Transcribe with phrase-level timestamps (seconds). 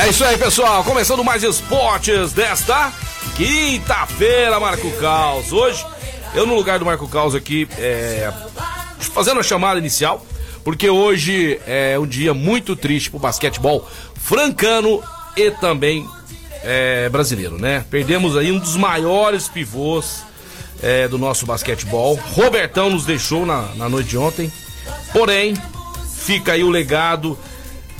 [0.00, 0.84] É isso aí, pessoal.
[0.84, 2.92] Começando mais esportes desta
[3.36, 5.50] quinta-feira, Marco Caos.
[5.50, 5.84] Hoje,
[6.34, 8.32] eu no lugar do Marco Caos aqui, é,
[9.12, 10.24] fazendo a chamada inicial,
[10.62, 15.02] porque hoje é um dia muito triste pro basquetebol francano
[15.36, 16.08] e também
[16.62, 17.84] é, brasileiro, né?
[17.90, 20.22] Perdemos aí um dos maiores pivôs
[20.80, 22.14] é, do nosso basquetebol.
[22.14, 24.52] Robertão nos deixou na, na noite de ontem.
[25.12, 25.54] Porém,
[26.20, 27.36] fica aí o legado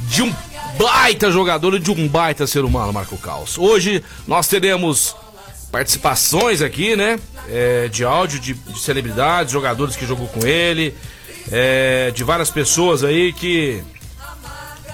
[0.06, 0.32] de um
[0.78, 3.58] baita jogador e de um baita ser humano, Marco Caos.
[3.58, 5.14] Hoje nós teremos
[5.72, 7.18] participações aqui, né?
[7.48, 10.94] É, de áudio de, de, celebridades, jogadores que jogou com ele,
[11.50, 13.82] é, de várias pessoas aí que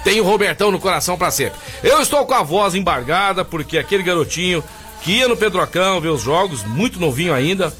[0.03, 1.59] tem o Robertão no coração para sempre.
[1.83, 4.63] Eu estou com a voz embargada porque aquele garotinho
[5.01, 7.71] que ia no Pedrocão ver os jogos, muito novinho ainda,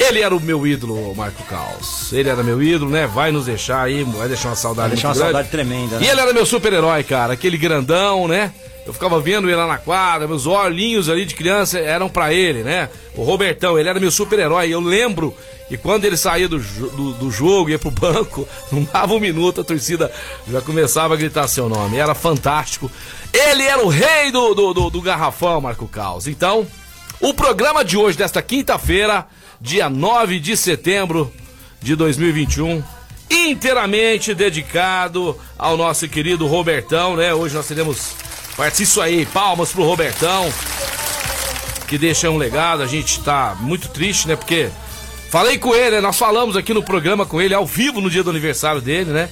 [0.00, 2.10] ele era o meu ídolo, Marco Caos.
[2.12, 3.06] Ele era meu ídolo, né?
[3.06, 5.32] Vai nos deixar aí, vai deixar uma saudade Vai deixar uma grande.
[5.32, 6.06] saudade tremenda, né?
[6.06, 7.34] E ele era meu super-herói, cara.
[7.34, 8.50] Aquele grandão, né?
[8.86, 12.62] Eu ficava vendo ele lá na quadra, meus olhinhos ali de criança eram para ele,
[12.62, 12.88] né?
[13.14, 14.72] O Robertão, ele era meu super-herói.
[14.72, 15.36] Eu lembro
[15.68, 19.60] que quando ele saía do, do, do, jogo, ia pro banco, não dava um minuto,
[19.60, 20.10] a torcida
[20.50, 21.98] já começava a gritar seu nome.
[21.98, 22.90] Era fantástico.
[23.32, 26.26] Ele era o rei do, do, do, do garrafão, Marco Caos.
[26.26, 26.66] Então,
[27.20, 29.26] o programa de hoje, desta quinta-feira,
[29.60, 31.30] dia 9 de setembro
[31.80, 32.82] de 2021,
[33.30, 37.34] inteiramente dedicado ao nosso querido Robertão, né?
[37.34, 38.14] Hoje nós teremos
[38.56, 40.50] parte isso aí, palmas pro Robertão,
[41.86, 42.82] que deixa um legado.
[42.82, 44.34] A gente tá muito triste, né?
[44.34, 44.70] Porque
[45.30, 46.00] falei com ele, né?
[46.00, 49.28] nós falamos aqui no programa com ele ao vivo no dia do aniversário dele, né?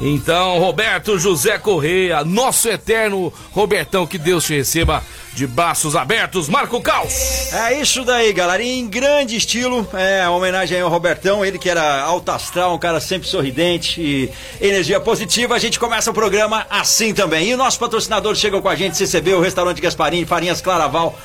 [0.00, 6.80] Então, Roberto José Correia, nosso eterno Robertão, que Deus te receba de braços abertos, Marco
[6.80, 7.52] Caos.
[7.52, 8.62] É isso daí, galera.
[8.62, 13.00] Em grande estilo, é uma homenagem ao Robertão, ele que era alto astral, um cara
[13.00, 15.54] sempre sorridente e energia positiva.
[15.54, 17.48] A gente começa o programa assim também.
[17.48, 21.16] E o nosso patrocinador chega com a gente, CCB, o Restaurante Gasparini, Farinhas Claraval.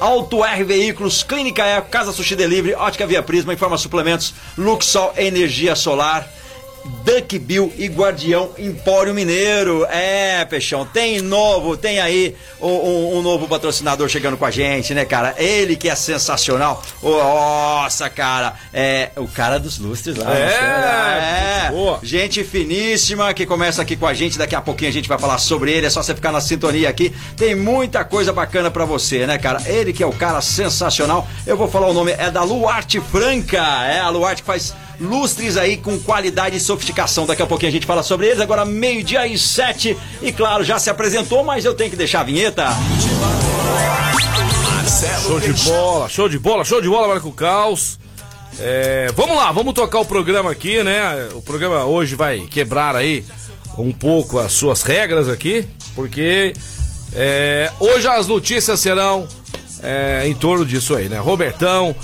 [0.00, 5.74] Auto R Veículos, Clínica Eco, Casa Sushi Delivery, Ótica Via Prisma, Informa Suplementos, Luxol Energia
[5.74, 6.37] Solar.
[7.04, 9.86] Duck Bill e Guardião Empório Mineiro.
[9.86, 14.92] É, Peixão, tem novo, tem aí um, um, um, novo patrocinador chegando com a gente,
[14.94, 15.34] né, cara?
[15.38, 16.82] Ele que é sensacional.
[17.02, 20.36] Nossa, cara, é o cara dos lustres lá.
[20.36, 21.72] É, é.
[22.02, 24.38] gente finíssima que começa aqui com a gente.
[24.38, 25.86] Daqui a pouquinho a gente vai falar sobre ele.
[25.86, 27.14] É só você ficar na sintonia aqui.
[27.36, 29.62] Tem muita coisa bacana para você, né, cara?
[29.66, 31.26] Ele que é o cara sensacional.
[31.46, 33.86] Eu vou falar o nome, é da Luarte Franca.
[33.86, 37.26] É a Luarte que faz lustres aí com qualidade e sofisticação.
[37.26, 38.40] Daqui a pouquinho a gente fala sobre eles.
[38.40, 39.96] Agora, meio-dia e sete.
[40.22, 42.66] E claro, já se apresentou, mas eu tenho que deixar a vinheta.
[45.22, 47.98] Show de bola, show de bola, show de bola, Marco Caos.
[48.60, 51.28] É, vamos lá, vamos tocar o programa aqui, né?
[51.34, 53.24] O programa hoje vai quebrar aí
[53.76, 55.64] um pouco as suas regras aqui,
[55.94, 56.52] porque
[57.14, 59.28] é, hoje as notícias serão
[59.80, 61.18] é, em torno disso aí, né?
[61.18, 61.94] Robertão,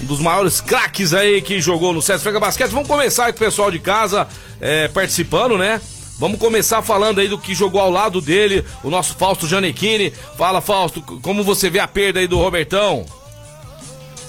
[0.00, 2.70] um dos maiores craques aí que jogou no César Franca Basquete.
[2.70, 4.26] Vamos começar aí com o pessoal de casa
[4.60, 5.80] é, participando, né?
[6.18, 10.12] Vamos começar falando aí do que jogou ao lado dele, o nosso Fausto Janequini.
[10.36, 13.04] Fala, Fausto, como você vê a perda aí do Robertão?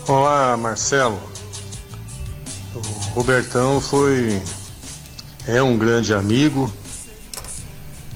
[0.07, 1.19] Olá, Marcelo.
[2.75, 2.79] O
[3.13, 4.41] Robertão foi.
[5.45, 6.73] É um grande amigo,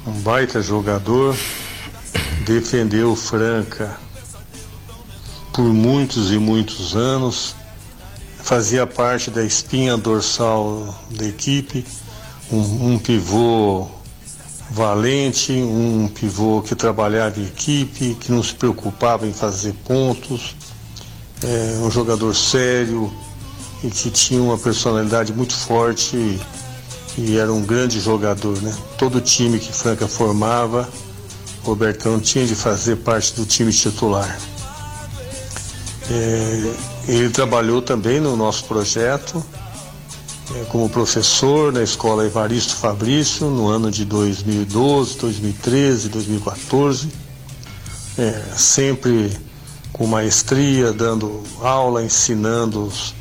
[0.07, 1.35] um baita jogador,
[2.45, 3.97] defendeu Franca
[5.57, 7.55] por muitos e muitos anos,
[8.43, 11.83] fazia parte da espinha dorsal da equipe,
[12.51, 13.87] um, um pivô
[14.69, 20.55] valente, um pivô que trabalhava em equipe, que não se preocupava em fazer pontos,
[21.43, 23.11] é, um jogador sério
[23.83, 26.39] e que tinha uma personalidade muito forte e,
[27.17, 28.75] e era um grande jogador, né?
[28.99, 30.87] Todo time que Franca formava,
[31.63, 34.37] Robertão tinha de fazer parte do time titular.
[36.09, 36.73] É,
[37.07, 39.43] ele trabalhou também no nosso projeto
[40.55, 47.09] é, como professor na escola Evaristo Fabrício no ano de 2012, 2013, 2014,
[48.17, 49.37] é, sempre
[49.91, 53.13] com maestria, dando aula, ensinando, os,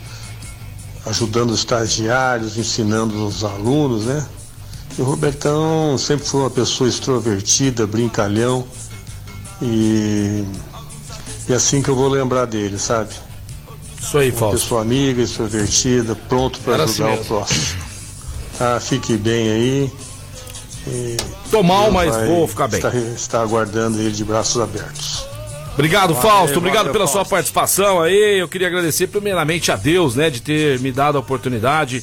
[1.04, 4.24] ajudando os estagiários, ensinando os alunos, né?
[4.98, 8.64] o Robertão sempre foi uma pessoa extrovertida, brincalhão
[9.60, 10.44] e,
[11.48, 13.14] e assim que eu vou lembrar dele, sabe?
[14.00, 14.60] Isso aí, Fausto.
[14.60, 17.82] pessoa amiga, extrovertida, pronto para Era ajudar assim o próximo.
[18.60, 19.93] Ah, fique bem aí.
[20.87, 21.16] E
[21.50, 22.78] Tô mal, mas vou ficar bem.
[22.78, 25.26] Estar, estar aguardando ele de braços abertos.
[25.75, 26.58] Obrigado, Valeu, Fausto.
[26.58, 27.31] Obrigado valeu, pela sua Fausto.
[27.31, 28.38] participação aí.
[28.38, 32.02] Eu queria agradecer primeiramente a Deus, né, de ter me dado a oportunidade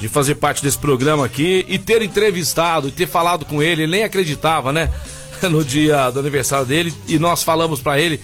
[0.00, 3.82] de fazer parte desse programa aqui e ter entrevistado e ter falado com ele.
[3.82, 4.90] Ele nem acreditava, né,
[5.48, 8.20] no dia do aniversário dele e nós falamos pra ele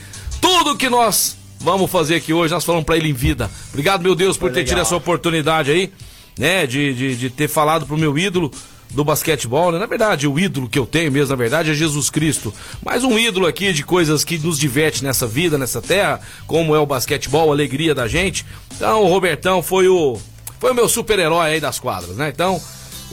[0.59, 2.53] tudo que nós vamos fazer aqui hoje.
[2.53, 3.51] Nós falamos pra ele em vida.
[3.69, 4.83] Obrigado, meu Deus, por Foi ter tido legal.
[4.83, 5.93] essa oportunidade aí,
[6.37, 8.51] né, de, de, de ter falado pro meu ídolo
[8.91, 9.79] do basquetebol, né?
[9.79, 12.53] Na verdade, o ídolo que eu tenho mesmo, na verdade, é Jesus Cristo.
[12.83, 16.79] Mas um ídolo aqui de coisas que nos diverte nessa vida, nessa terra, como é
[16.79, 18.47] o basquetebol, a alegria da gente.
[18.75, 20.19] Então, o Robertão foi o
[20.59, 22.31] foi o meu super-herói aí das quadras, né?
[22.35, 22.61] Então,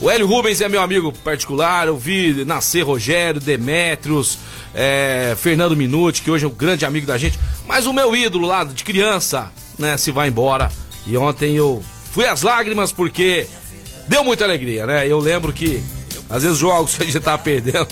[0.00, 4.38] o Hélio Rubens é meu amigo particular, eu vi nascer Rogério, Demétrios,
[4.74, 7.38] é, Fernando Minuti, que hoje é um grande amigo da gente.
[7.66, 10.70] Mas o meu ídolo lá de criança, né, se vai embora.
[11.06, 11.82] E ontem eu
[12.12, 13.46] fui às lágrimas porque
[14.06, 15.08] deu muita alegria, né?
[15.08, 15.82] Eu lembro que
[16.28, 17.88] às vezes jogos a gente tava perdendo.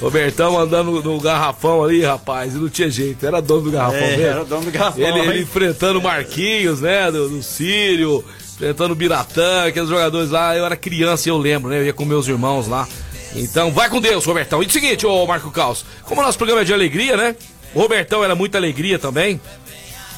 [0.00, 4.10] Robertão andando no garrafão ali, rapaz, e não tinha jeito, era dono do garrafão É,
[4.10, 4.24] mesmo.
[4.24, 7.10] era dono do garrafão, Ele, ele enfrentando o Marquinhos, né?
[7.10, 8.22] Do, do Sírio,
[8.56, 10.56] enfrentando o Biratã, aqueles jogadores lá.
[10.56, 11.78] Eu era criança e eu lembro, né?
[11.78, 12.88] Eu ia com meus irmãos lá.
[13.34, 14.62] Então, vai com Deus, Robertão.
[14.62, 17.36] E o seguinte, ô Marco Caos, como o nosso programa é de alegria, né?
[17.74, 19.38] O Robertão era muita alegria também.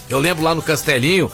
[0.08, 1.30] Eu lembro lá no Castelinho,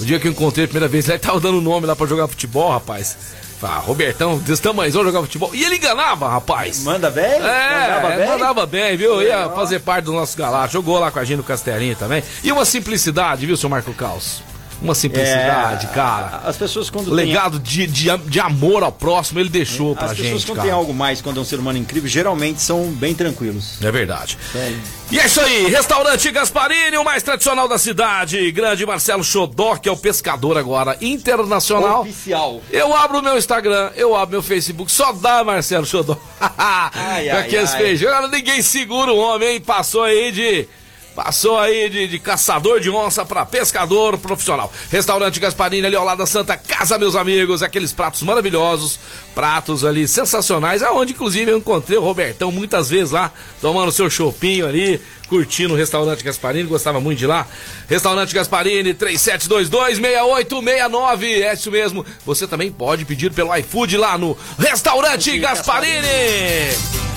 [0.00, 2.28] o dia que eu encontrei a primeira vez, ele tava dando nome lá pra jogar
[2.28, 3.16] futebol, rapaz.
[3.62, 5.50] Ah, Robertão, desse tamanhozão jogar futebol.
[5.52, 6.84] E ele enganava, rapaz.
[6.84, 7.24] Manda bem?
[7.24, 8.80] É, Mandava mandava bem?
[8.80, 9.22] bem, bem viu?
[9.22, 10.74] Ia fazer parte do nosso galáctico.
[10.74, 12.22] Jogou lá com a gente no Castelinho também.
[12.44, 14.42] E uma simplicidade, viu, seu Marco Caos?
[14.82, 16.42] Uma simplicidade, É, cara.
[16.44, 20.10] As pessoas quando legado de, de, de amor ao próximo ele deixou têm, pra as
[20.12, 20.68] pessoas gente, quando cara.
[20.68, 23.82] têm algo mais, quando é um ser humano incrível, geralmente são bem tranquilos.
[23.82, 24.36] É verdade.
[24.54, 24.74] É.
[25.10, 28.50] E é isso aí, restaurante Gasparini, o mais tradicional da cidade.
[28.50, 32.02] Grande Marcelo Xodó, que é o pescador agora internacional.
[32.02, 32.60] Oficial.
[32.70, 36.16] Eu abro o meu Instagram, eu abro meu Facebook, só dá Marcelo Xodó.
[36.58, 37.94] Ai, ai, aqueles ai.
[37.96, 39.60] Agora ninguém segura o homem, hein?
[39.60, 40.68] Passou aí de.
[41.16, 44.70] Passou aí de, de caçador de onça pra pescador profissional.
[44.90, 47.62] Restaurante Gasparini ali ao lado da Santa Casa, meus amigos.
[47.62, 49.00] Aqueles pratos maravilhosos,
[49.34, 50.82] pratos ali sensacionais.
[50.82, 53.32] Aonde, inclusive, eu encontrei o Robertão muitas vezes lá,
[53.62, 56.68] tomando seu chopinho ali, curtindo o restaurante Gasparini.
[56.68, 57.46] Gostava muito de lá.
[57.88, 61.24] Restaurante Gasparini, 3722-6869.
[61.24, 62.04] É isso mesmo.
[62.26, 67.15] Você também pode pedir pelo iFood lá no Restaurante Gasparini.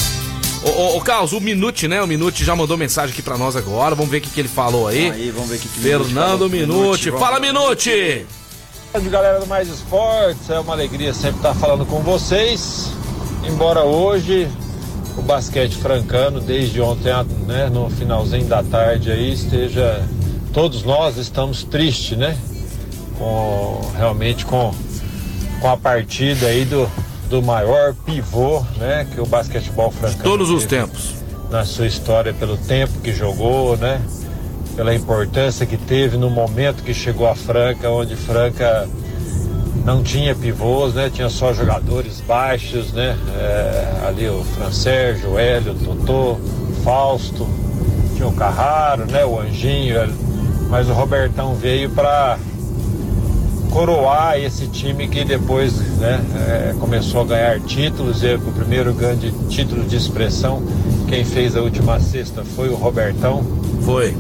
[0.64, 2.02] Ô, ô, ô, Carlos, o Minute, né?
[2.02, 3.96] O Minute já mandou mensagem aqui pra nós agora.
[3.96, 5.10] Vamos ver o que, que ele falou aí.
[5.10, 7.12] Aí, vamos ver o que que Fernando Minute.
[7.12, 8.26] Fala, Minute!
[8.92, 12.92] Grande galera do Mais Esportes, é uma alegria sempre estar falando com vocês.
[13.48, 14.50] Embora hoje
[15.16, 17.14] o basquete francano, desde ontem,
[17.46, 20.04] né, no finalzinho da tarde aí, esteja.
[20.52, 22.36] Todos nós estamos tristes, né?
[23.18, 24.74] Com, realmente com,
[25.62, 26.90] com a partida aí do,
[27.30, 29.06] do maior pivô, né?
[29.14, 30.24] Que o basquetebol francano.
[30.24, 31.16] Todos os tempos.
[31.50, 34.02] na sua história pelo tempo que jogou, né?
[34.76, 38.88] Pela importância que teve no momento que chegou a Franca, onde Franca
[39.84, 41.10] não tinha pivôs, né?
[41.14, 43.18] Tinha só jogadores baixos, né?
[43.38, 47.48] É, ali o Fran Sérgio, o Hélio, o Totô, o Fausto,
[48.16, 49.26] tinha o Carraro, né?
[49.26, 49.95] O Anjinho,
[50.69, 52.38] mas o Robertão veio para
[53.69, 59.31] coroar esse time que depois né, é, começou a ganhar títulos e o primeiro grande
[59.47, 60.64] título de expressão
[61.07, 63.44] quem fez a última sexta foi o Robertão
[63.83, 64.16] Foi.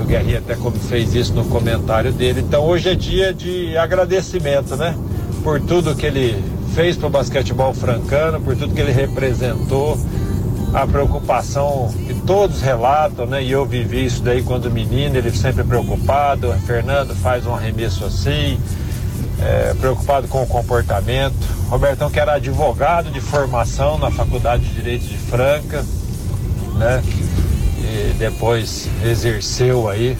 [0.00, 4.76] o Guerrinha até como fez isso no comentário dele então hoje é dia de agradecimento
[4.76, 4.96] né
[5.42, 6.42] por tudo que ele
[6.74, 9.98] fez para o basquetebol francano por tudo que ele representou
[10.72, 13.42] a preocupação que todos relatam, né?
[13.42, 16.52] E eu vivi isso daí quando menino, ele sempre preocupado.
[16.64, 18.58] Fernando faz um arremesso assim,
[19.42, 21.34] é, preocupado com o comportamento.
[21.68, 25.84] Robertão, que era advogado de formação na Faculdade de Direito de Franca,
[26.76, 27.02] né?
[27.78, 30.16] E depois exerceu aí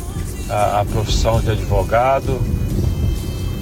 [0.48, 2.40] a, a profissão de advogado.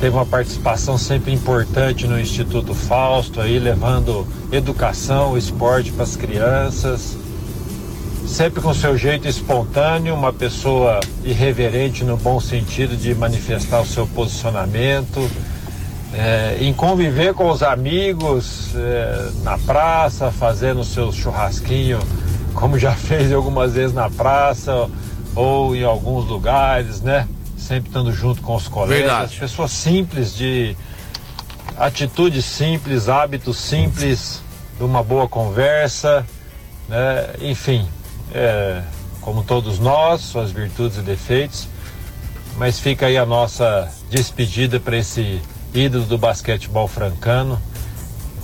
[0.00, 7.16] Teve uma participação sempre importante no Instituto Fausto, aí levando educação, esporte para as crianças.
[8.24, 14.06] Sempre com seu jeito espontâneo, uma pessoa irreverente no bom sentido de manifestar o seu
[14.06, 15.28] posicionamento,
[16.14, 21.98] é, em conviver com os amigos é, na praça, fazendo o seu churrasquinho,
[22.54, 24.88] como já fez algumas vezes na praça
[25.34, 27.28] ou em alguns lugares, né?
[27.56, 29.10] Sempre estando junto com os colegas.
[29.10, 29.36] Verdade.
[29.38, 30.76] Pessoas simples, de
[31.76, 34.40] atitudes simples, hábitos simples,
[34.76, 36.24] de uma boa conversa,
[36.88, 37.30] né?
[37.40, 37.86] enfim,
[38.32, 38.82] é,
[39.20, 41.68] como todos nós, suas virtudes e defeitos,
[42.56, 45.40] mas fica aí a nossa despedida para esse
[45.74, 47.60] ídolo do basquetebol francano,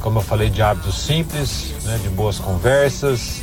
[0.00, 1.98] como eu falei, de hábitos simples, né?
[2.02, 3.42] de boas conversas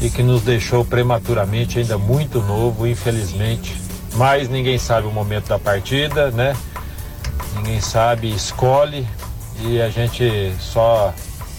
[0.00, 3.80] e que nos deixou prematuramente ainda muito novo, infelizmente.
[4.14, 6.56] Mas ninguém sabe o momento da partida, né?
[7.56, 9.06] Ninguém sabe, escolhe
[9.62, 11.14] e a gente só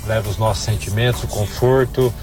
[0.07, 2.13] leva os nossos sentimentos, o conforto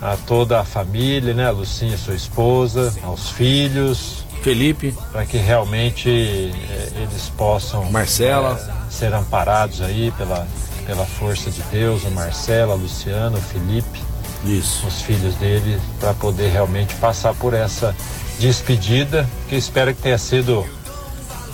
[0.00, 1.46] a toda a família, né?
[1.46, 4.23] A Lucinha, sua esposa, aos filhos.
[4.44, 4.94] Felipe.
[5.10, 7.90] Para que realmente é, eles possam.
[7.90, 8.60] Marcela.
[8.80, 10.46] É, ser amparados aí pela,
[10.86, 14.00] pela força de Deus, o Marcela, o Luciano, o Felipe.
[14.44, 14.86] Isso.
[14.86, 17.96] Os filhos dele, para poder realmente passar por essa
[18.38, 20.64] despedida, que espero que tenha sido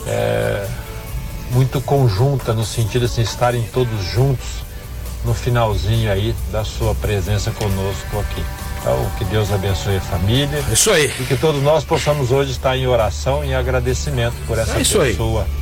[0.07, 0.67] é,
[1.53, 4.65] muito conjunta, no sentido de assim, estarem todos juntos
[5.25, 8.60] no finalzinho aí da sua presença conosco aqui.
[8.81, 10.65] Então, que Deus abençoe a família.
[10.73, 11.13] Isso aí.
[11.21, 15.05] E que todos nós possamos hoje estar em oração e agradecimento por essa é pessoa.
[15.05, 15.61] Aí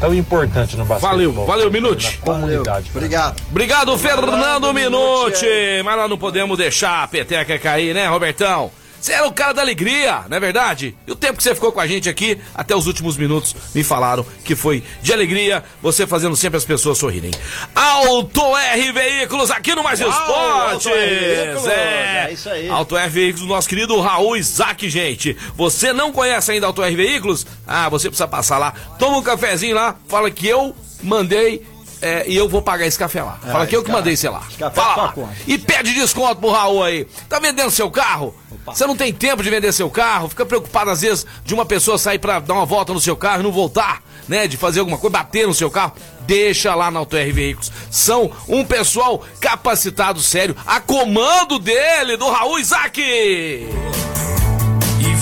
[0.00, 1.44] tão importante no basquetebol.
[1.44, 2.18] Valeu, valeu, Minute.
[2.18, 2.90] Comunidade.
[2.94, 3.42] Obrigado.
[3.50, 5.46] Obrigado, Fernando Minute.
[5.84, 8.70] Mas nós não podemos deixar a peteca cair, né, Robertão?
[9.00, 10.96] Você era o cara da alegria, não é verdade?
[11.06, 13.84] E o tempo que você ficou com a gente aqui, até os últimos minutos, me
[13.84, 17.30] falaram que foi de alegria, você fazendo sempre as pessoas sorrirem.
[17.74, 20.86] Auto R Veículos aqui no Mais Esportes!
[20.86, 22.68] É, é isso aí.
[22.68, 25.36] Auto R Veículos do nosso querido Raul Isaac, gente.
[25.56, 27.46] Você não conhece ainda Auto R Veículos?
[27.66, 31.64] Ah, você precisa passar lá, toma um cafezinho lá, fala que eu mandei
[32.00, 33.38] é, e eu vou pagar esse café lá.
[33.42, 34.42] Fala que eu que mandei, sei lá.
[34.74, 35.28] Fala lá.
[35.46, 37.04] E pede desconto pro Raul aí.
[37.28, 38.34] Tá vendendo seu carro?
[38.66, 40.28] Você não tem tempo de vender seu carro?
[40.28, 43.40] Fica preocupado às vezes de uma pessoa sair para dar uma volta no seu carro
[43.40, 44.46] e não voltar, né?
[44.46, 45.92] De fazer alguma coisa, bater no seu carro.
[46.20, 47.72] Deixa lá na AutoR Veículos.
[47.90, 53.66] São um pessoal capacitado sério, a comando dele, do Raul Isaac.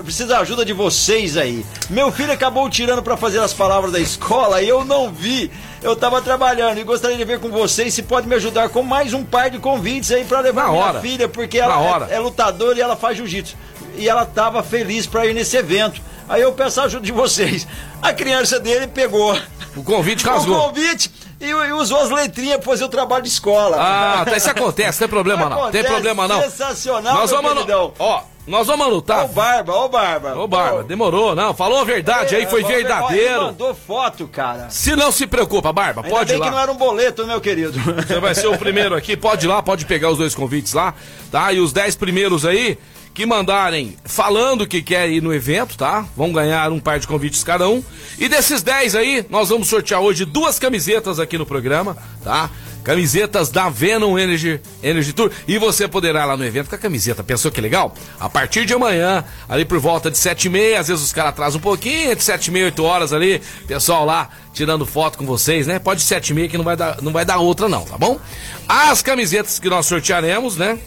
[0.02, 1.64] precisa da ajuda de vocês aí.
[1.88, 5.50] Meu filho acabou tirando para fazer as palavras da escola e eu não vi
[5.82, 9.12] eu tava trabalhando e gostaria de ver com vocês se pode me ajudar com mais
[9.12, 11.00] um par de convites aí para levar Na minha hora.
[11.00, 13.56] filha, porque ela é, é, lutadora e ela faz jiu-jitsu.
[13.96, 16.00] E ela tava feliz para ir nesse evento.
[16.28, 17.66] Aí eu peço a ajuda de vocês.
[18.00, 19.36] A criança dele pegou
[19.76, 20.56] o convite rasgou.
[20.56, 21.10] O convite
[21.40, 23.76] e, e usou as letrinhas para fazer o trabalho de escola.
[23.78, 25.62] Ah, tá, isso acontece, não tem problema não.
[25.62, 26.42] Acontece, tem problema não.
[26.42, 27.92] Sensacional, Nós vamos, queridão.
[27.98, 29.24] Ó, nós vamos anotar.
[29.24, 30.38] Ô, Barba, ô, Barba.
[30.38, 31.54] Ô, Barba, demorou, não.
[31.54, 33.34] Falou a verdade é, aí, foi verdadeiro.
[33.34, 34.68] Ele mandou foto, cara.
[34.68, 36.46] Se não se preocupa, Barba, Ainda pode bem ir lá.
[36.46, 37.78] que não era um boleto, meu querido.
[37.78, 40.94] Você vai ser o primeiro aqui, pode ir lá, pode pegar os dois convites lá,
[41.30, 41.52] tá?
[41.52, 42.76] E os dez primeiros aí,
[43.14, 46.06] que mandarem falando que quer ir no evento, tá?
[46.16, 47.82] Vão ganhar um par de convites cada um.
[48.18, 52.50] E desses dez aí, nós vamos sortear hoje duas camisetas aqui no programa, tá?
[52.82, 55.30] Camisetas da Venom Energy, Energy Tour.
[55.46, 57.22] E você poderá ir lá no evento com a camiseta.
[57.22, 57.94] Pensou que legal?
[58.18, 61.30] A partir de amanhã, ali por volta de sete e meia, às vezes os caras
[61.30, 65.16] atrasam um pouquinho, entre sete e meia e oito horas ali, pessoal lá tirando foto
[65.16, 65.78] com vocês, né?
[65.78, 68.20] Pode sete e meia que não vai, dar, não vai dar outra não, tá bom?
[68.68, 70.78] As camisetas que nós sortearemos, né?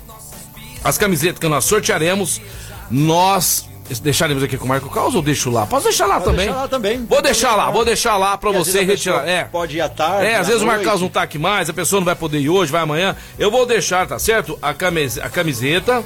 [0.86, 2.40] As camisetas que nós sortearemos,
[2.92, 3.68] nós
[4.02, 5.68] Deixaremos aqui com o Marco Caos ou deixo lá?
[5.68, 6.46] Posso deixar lá Pode também.
[6.48, 7.06] Deixar lá também.
[7.06, 9.28] Vou deixar lá, vou deixar lá pra você retirar.
[9.28, 9.44] É.
[9.44, 10.26] Pode ir à tarde.
[10.26, 12.40] É, às vezes o Marco Caos não tá aqui mais, a pessoa não vai poder
[12.40, 13.16] ir hoje, vai amanhã.
[13.38, 14.58] Eu vou deixar, tá certo?
[14.60, 16.04] A, camis, a camiseta.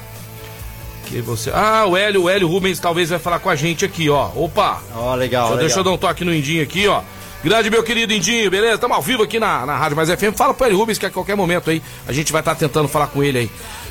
[1.06, 1.50] Que você.
[1.54, 4.28] Ah, o Hélio, o Hélio Rubens talvez vai falar com a gente aqui, ó.
[4.36, 4.82] Opa!
[4.94, 5.56] Ó, oh, legal, Deixa, legal.
[5.56, 7.00] deixa eu dar um toque no Indinho aqui, ó.
[7.42, 8.74] Grande meu querido Indinho, beleza?
[8.74, 10.36] Estamos ao vivo aqui na, na Rádio Mais FM.
[10.36, 12.86] Fala pro Hélio Rubens que a qualquer momento aí a gente vai estar tá tentando
[12.86, 13.50] falar com ele aí.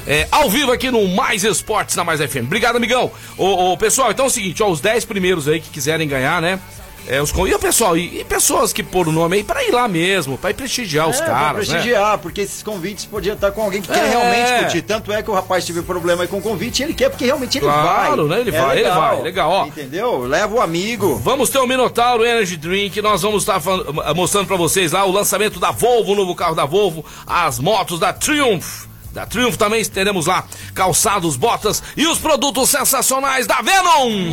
[0.10, 2.46] É, ao vivo aqui no Mais Esportes na Mais FM.
[2.46, 3.12] Obrigado, amigão.
[3.38, 6.42] Ô, ô, pessoal, então é o seguinte, ó, os 10 primeiros aí que quiserem ganhar,
[6.42, 6.60] né?
[7.08, 9.72] É, os, e o pessoal, e, e pessoas que pôr o nome aí pra ir
[9.72, 11.40] lá mesmo, pra ir prestigiar os É, caras.
[11.40, 11.54] pra né?
[11.54, 14.10] prestigiar, porque esses convites podiam estar com alguém que quer É.
[14.10, 14.82] realmente curtir.
[14.82, 17.26] Tanto é que o rapaz teve problema aí com o convite e ele quer porque
[17.26, 18.36] realmente ele Claro, vai.
[18.38, 18.42] né?
[18.42, 19.22] Ele vai, ele vai.
[19.22, 19.66] Legal, ó.
[19.68, 20.20] Entendeu?
[20.20, 21.16] Leva o amigo.
[21.24, 23.02] Vamos ter o Minotauro Energy Drink.
[23.02, 23.60] Nós vamos estar
[24.16, 28.00] mostrando pra vocês lá o lançamento da Volvo, o novo carro da Volvo, as motos
[28.00, 28.89] da Triumph.
[29.12, 34.32] Da Triumph também teremos lá calçados, botas e os produtos sensacionais da Venom.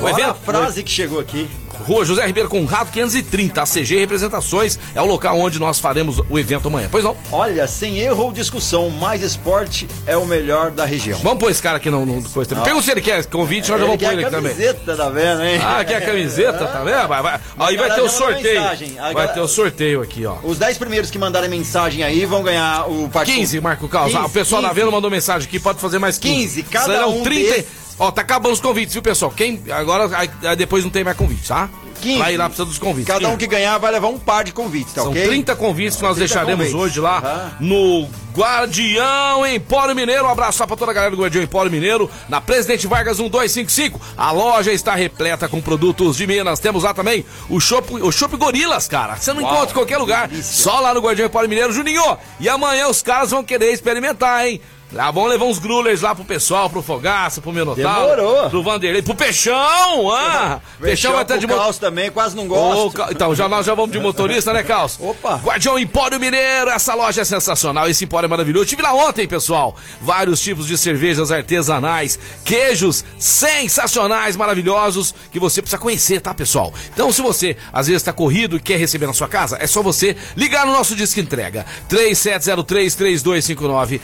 [0.00, 1.48] O Olha a evento, frase que chegou aqui.
[1.82, 6.68] Rua José Ribeiro Conrado 530, ACG Representações, é o local onde nós faremos o evento
[6.68, 6.88] amanhã.
[6.90, 7.16] Pois não?
[7.30, 11.18] Olha, sem erro ou discussão, mais esporte é o melhor da região.
[11.20, 12.64] Vamos pôr esse cara aqui no, no coisa também.
[12.64, 14.52] Pergunta se ele quer convite, nós já vamos pôr ele a aqui também.
[14.54, 15.60] camiseta da Vena, hein?
[15.62, 17.08] Ah, quer a camiseta, tá vendo?
[17.08, 17.40] Vai, vai.
[17.58, 18.60] Aí vai ter o sorteio.
[18.60, 20.36] A Vai galera- ter o sorteio aqui, ó.
[20.42, 23.36] Os 10 primeiros que mandarem mensagem aí vão ganhar o partido.
[23.36, 24.14] 15, Marco Carlos.
[24.14, 24.80] Ah, o pessoal da 15.
[24.80, 26.62] Venda mandou mensagem aqui, pode fazer mais 15.
[26.62, 27.64] 15, cada Serão um 30.
[27.98, 29.30] Ó, tá acabando os convites, viu, pessoal?
[29.34, 31.68] Quem agora aí, depois não tem mais convite, tá?
[32.00, 32.18] 15.
[32.18, 33.06] Vai lá precisa dos convites.
[33.06, 33.38] Cada um 15.
[33.38, 35.24] que ganhar vai levar um par de convites, tá São ok?
[35.24, 36.74] 30 convites que nós 30 deixaremos convites.
[36.74, 37.52] hoje lá Aham.
[37.60, 40.24] no Guardião Empório Mineiro.
[40.24, 42.10] Um abraço pra toda a galera do Guardião Empório Mineiro.
[42.28, 44.00] Na Presidente Vargas 1255.
[44.16, 46.58] A loja está repleta com produtos de Minas.
[46.58, 49.16] Temos lá também o Shop, o Shop Gorilas, cara.
[49.16, 50.28] Você não Uau, encontra em qualquer lugar.
[50.28, 50.62] delícia.
[50.64, 51.72] Só lá no Guardião Empório Mineiro.
[51.72, 54.60] Juninho, e amanhã os caras vão querer experimentar, hein?
[54.92, 58.16] Lá vão levar uns grulers lá pro pessoal, pro Fogaça, pro Minotauro.
[58.16, 58.50] Demorou.
[58.50, 60.10] Pro Vanderlei, pro Peixão.
[60.14, 62.96] Ah, Peixão vai estar de pro mo- Caos também, quase não Ô, gosto.
[62.96, 64.98] Ca- então, já nós já vamos de motorista, né, Carlos?
[65.00, 65.36] Opa.
[65.42, 68.64] Guardião Empório Mineiro, essa loja é sensacional, esse empório é maravilhoso.
[68.64, 69.74] Estive lá ontem, pessoal.
[70.00, 76.72] Vários tipos de cervejas artesanais, queijos sensacionais, maravilhosos, que você precisa conhecer, tá, pessoal?
[76.92, 79.82] Então, se você às vezes está corrido e quer receber na sua casa, é só
[79.82, 81.64] você ligar no nosso disco entrega.
[81.88, 84.00] 3703-3259,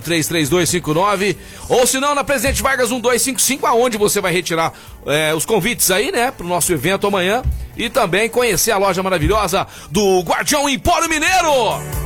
[0.00, 1.36] 3703-3259,
[1.68, 4.72] ou se não, na Presidente Vargas 1255, aonde você vai retirar
[5.06, 7.42] é, os convites aí, né, pro nosso evento amanhã
[7.76, 12.04] e também conhecer a loja maravilhosa do Guardião Empório Mineiro.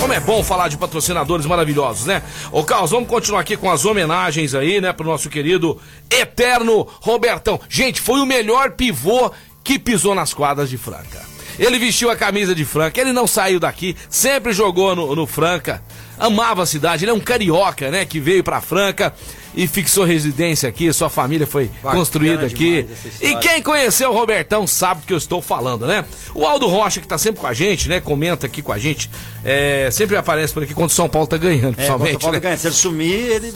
[0.00, 2.22] Como é bom falar de patrocinadores maravilhosos, né?
[2.50, 7.60] Ô, Carlos, vamos continuar aqui com as homenagens aí, né, pro nosso querido eterno Robertão.
[7.68, 9.30] Gente, foi o melhor pivô
[9.62, 11.31] que pisou nas quadras de Franca.
[11.58, 15.82] Ele vestiu a camisa de Franca, ele não saiu daqui, sempre jogou no, no Franca,
[16.18, 19.12] amava a cidade, ele é um carioca, né, que veio pra Franca
[19.54, 22.86] e fixou residência aqui, sua família foi Bacana construída aqui.
[23.20, 26.04] E quem conheceu o Robertão sabe do que eu estou falando, né?
[26.34, 28.00] O Aldo Rocha, que tá sempre com a gente, né?
[28.00, 29.10] Comenta aqui com a gente.
[29.44, 31.98] é, sempre aparece por aqui quando o São Paulo tá ganhando, É, quando o São
[31.98, 32.20] principalmente.
[32.20, 32.40] Paulo né?
[32.40, 32.56] ganha.
[32.56, 33.54] Se ele sumir, ele...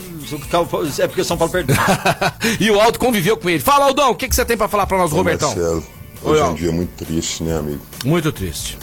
[0.99, 1.77] é porque o São Paulo perdeu.
[2.61, 3.61] e o Aldo conviveu com ele.
[3.61, 5.49] Fala, Aldão, o que, que você tem pra falar pra nós, do Robertão?
[5.49, 5.87] Marcelo,
[6.27, 7.81] hoje é um dia muito triste, né, amigo?
[8.05, 8.79] Muito triste.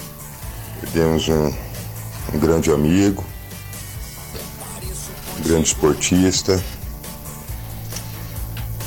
[0.79, 1.53] Perdemos um,
[2.33, 3.23] um grande amigo,
[5.39, 6.61] um grande esportista,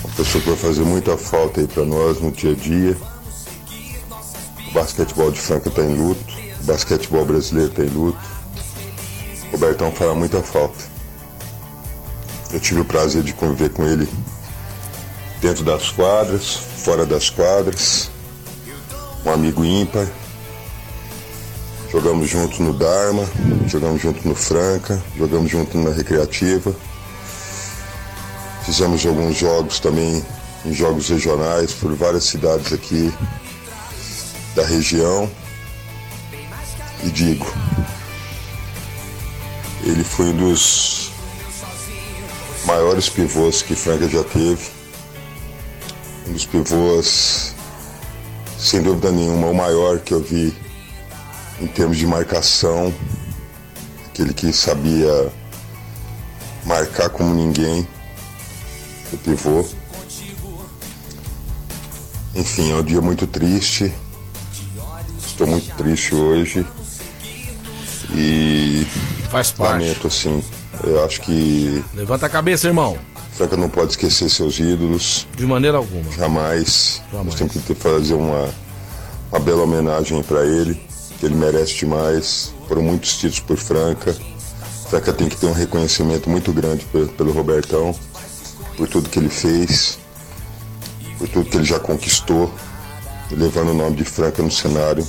[0.02, 2.96] uma pessoa que vai fazer muita falta aí pra nós no dia a dia.
[4.68, 6.24] O basquetebol de Franca tá em luto,
[6.60, 8.18] o basquetebol brasileiro tá em luto.
[9.48, 10.84] O Robertão fará muita falta.
[12.52, 14.08] Eu tive o prazer de conviver com ele
[15.40, 18.10] dentro das quadras, fora das quadras,
[19.26, 20.06] um amigo ímpar.
[21.90, 23.24] Jogamos junto no Dharma,
[23.66, 26.74] jogamos junto no Franca, jogamos junto na Recreativa.
[28.64, 30.24] Fizemos alguns jogos também
[30.64, 33.12] em jogos regionais por várias cidades aqui
[34.54, 35.30] da região.
[37.04, 37.46] E digo,
[39.84, 41.10] ele foi um dos
[42.64, 44.70] maiores pivôs que Franca já teve.
[46.28, 47.55] Um dos pivôs,
[48.66, 50.52] sem dúvida nenhuma, o maior que eu vi
[51.60, 52.92] em termos de marcação,
[54.08, 55.32] aquele que sabia
[56.64, 57.86] marcar como ninguém,
[59.12, 59.64] o pivô.
[62.34, 63.92] Enfim, é um dia muito triste.
[65.24, 66.66] Estou muito triste hoje.
[68.12, 68.84] E
[69.30, 69.84] Faz parte.
[69.84, 70.42] lamento, assim.
[70.82, 72.98] Eu acho que Levanta a cabeça, irmão.
[73.36, 76.10] Franca não pode esquecer seus ídolos, De maneira alguma.
[76.12, 77.02] jamais.
[77.12, 77.26] Jamais.
[77.26, 78.48] Nós temos que fazer uma,
[79.30, 80.74] uma bela homenagem para ele,
[81.20, 82.52] que ele merece demais.
[82.66, 84.16] Foram muitos títulos por Franca.
[84.88, 87.94] Franca tem que ter um reconhecimento muito grande pe- pelo Robertão,
[88.76, 89.98] por tudo que ele fez,
[91.18, 92.52] por tudo que ele já conquistou,
[93.30, 95.06] levando o nome de Franca no cenário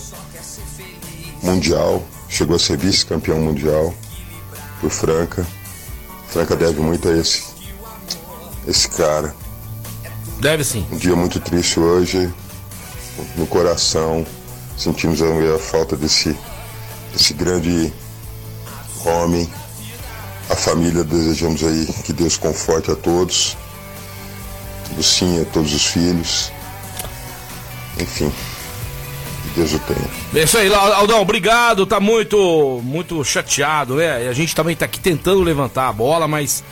[1.42, 2.04] mundial.
[2.30, 3.94] Chegou a ser vice-campeão mundial
[4.82, 5.48] por Franca.
[6.28, 7.44] Franca deve muito a esse,
[8.68, 9.34] esse cara.
[10.40, 10.86] Deve sim.
[10.92, 12.32] Um dia muito triste hoje,
[13.36, 14.26] no coração,
[14.78, 16.38] sentimos a, falta desse,
[17.14, 17.92] desse grande
[19.06, 19.50] homem.
[20.50, 23.58] A família desejamos aí que Deus conforte a todos,
[24.96, 26.52] Lucinha, todos os filhos.
[28.00, 28.32] enfim,
[29.44, 30.10] que Deus o tenha.
[30.36, 31.86] É isso aí, Aldão, obrigado.
[31.86, 34.28] Tá muito, muito chateado, né?
[34.30, 36.64] A gente também tá aqui tentando levantar a bola, mas.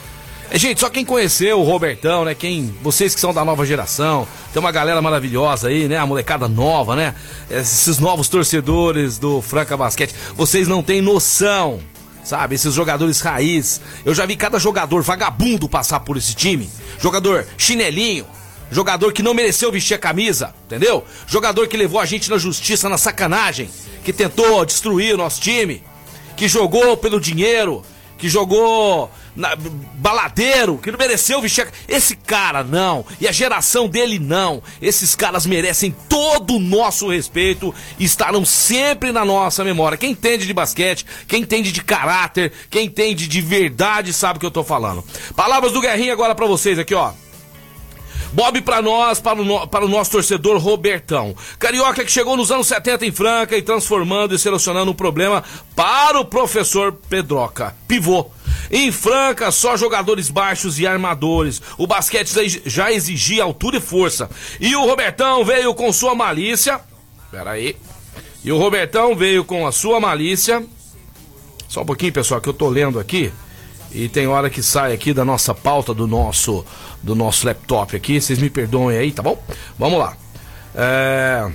[0.51, 2.35] É, gente, só quem conheceu o Robertão, né?
[2.35, 5.97] Quem, vocês que são da nova geração, tem uma galera maravilhosa aí, né?
[5.97, 7.15] A molecada nova, né?
[7.49, 11.79] Esses novos torcedores do Franca Basquete, vocês não têm noção,
[12.23, 12.55] sabe?
[12.55, 13.81] Esses jogadores raiz.
[14.05, 16.69] Eu já vi cada jogador vagabundo passar por esse time.
[16.99, 18.25] Jogador chinelinho,
[18.71, 21.03] Jogador que não mereceu vestir a camisa, entendeu?
[21.27, 23.69] Jogador que levou a gente na justiça, na sacanagem,
[24.03, 25.83] que tentou destruir o nosso time,
[26.35, 27.83] que jogou pelo dinheiro,
[28.17, 29.55] que jogou na,
[29.95, 31.67] baladeiro, que não mereceu vestir.
[31.87, 34.61] Esse cara não, e a geração dele não.
[34.81, 39.97] Esses caras merecem todo o nosso respeito e estarão sempre na nossa memória.
[39.97, 44.45] Quem entende de basquete, quem entende de caráter, quem entende de verdade sabe o que
[44.45, 45.03] eu tô falando.
[45.35, 47.11] Palavras do Guerrinho agora para vocês aqui, ó.
[48.35, 51.33] Bob para nós, para o, para o nosso torcedor Robertão.
[51.57, 55.41] Carioca que chegou nos anos 70 em Franca e transformando e selecionando um problema
[55.73, 57.73] para o professor Pedroca.
[57.87, 58.29] Pivô.
[58.69, 61.61] Em Franca, só jogadores baixos e armadores.
[61.77, 64.29] O basquete já exigia altura e força.
[64.59, 66.81] E o Robertão veio com sua malícia.
[67.31, 67.77] Pera aí.
[68.43, 70.61] E o Robertão veio com a sua malícia.
[71.69, 73.31] Só um pouquinho, pessoal, que eu tô lendo aqui.
[73.91, 76.65] E tem hora que sai aqui da nossa pauta, do nosso,
[77.01, 78.19] do nosso laptop aqui.
[78.19, 79.41] Vocês me perdoem aí, tá bom?
[79.77, 80.15] Vamos lá.
[80.75, 81.51] É...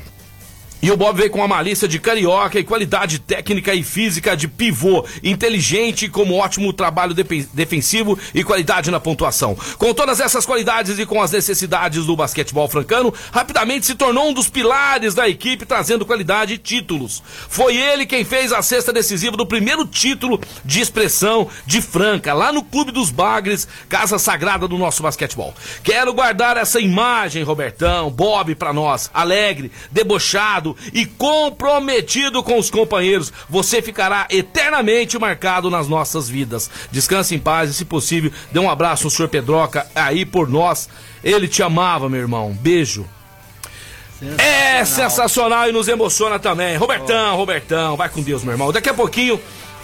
[0.82, 4.48] E o Bob veio com uma malícia de carioca e qualidade técnica e física de
[4.48, 7.14] pivô, inteligente como ótimo trabalho
[7.52, 9.54] defensivo e qualidade na pontuação.
[9.76, 14.32] Com todas essas qualidades e com as necessidades do basquetebol francano, rapidamente se tornou um
[14.32, 17.22] dos pilares da equipe, trazendo qualidade e títulos.
[17.48, 22.52] Foi ele quem fez a cesta decisiva do primeiro título de expressão de Franca, lá
[22.52, 25.54] no Clube dos Bagres, casa sagrada do nosso basquetebol.
[25.82, 33.32] Quero guardar essa imagem, Robertão, Bob, para nós, alegre, debochado e comprometido com os companheiros.
[33.48, 36.70] Você ficará eternamente marcado nas nossas vidas.
[36.90, 40.88] Descanse em paz e, se possível, dê um abraço ao senhor Pedroca aí por nós.
[41.22, 42.52] Ele te amava, meu irmão.
[42.52, 43.06] Beijo.
[44.20, 44.46] Sensacional.
[44.46, 46.76] É sensacional e nos emociona também.
[46.76, 48.70] Robertão, Robertão, vai com Deus, meu irmão.
[48.70, 49.40] Daqui a pouquinho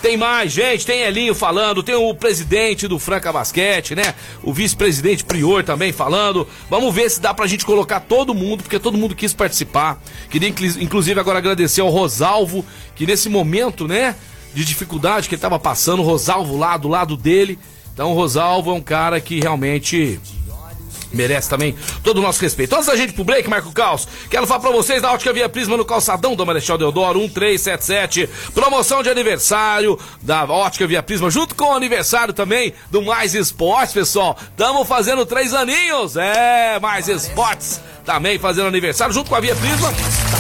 [0.07, 4.15] tem mais, gente, tem Elinho falando, tem o presidente do Franca Basquete, né?
[4.41, 6.47] O vice-presidente Prior também falando.
[6.71, 10.01] Vamos ver se dá pra gente colocar todo mundo, porque todo mundo quis participar.
[10.31, 12.65] Queria inclusive agora agradecer ao Rosalvo,
[12.95, 14.15] que nesse momento, né,
[14.55, 17.59] de dificuldade que ele tava passando, o Rosalvo lá do lado dele.
[17.93, 20.21] Então o Rosalvo é um cara que realmente
[21.13, 22.75] merece também todo o nosso respeito.
[22.75, 25.77] Antes da gente pro break, Marco Caos, quero falar pra vocês da Ótica Via Prisma
[25.77, 28.29] no calçadão do Marechal Deodoro 1377.
[28.55, 33.93] Promoção de aniversário da Ótica Via Prisma, junto com o aniversário também do Mais Esportes,
[33.93, 34.37] pessoal.
[34.57, 39.93] Tamo fazendo três aninhos, é, Mais Esportes também fazendo aniversário junto com a Via Prisma.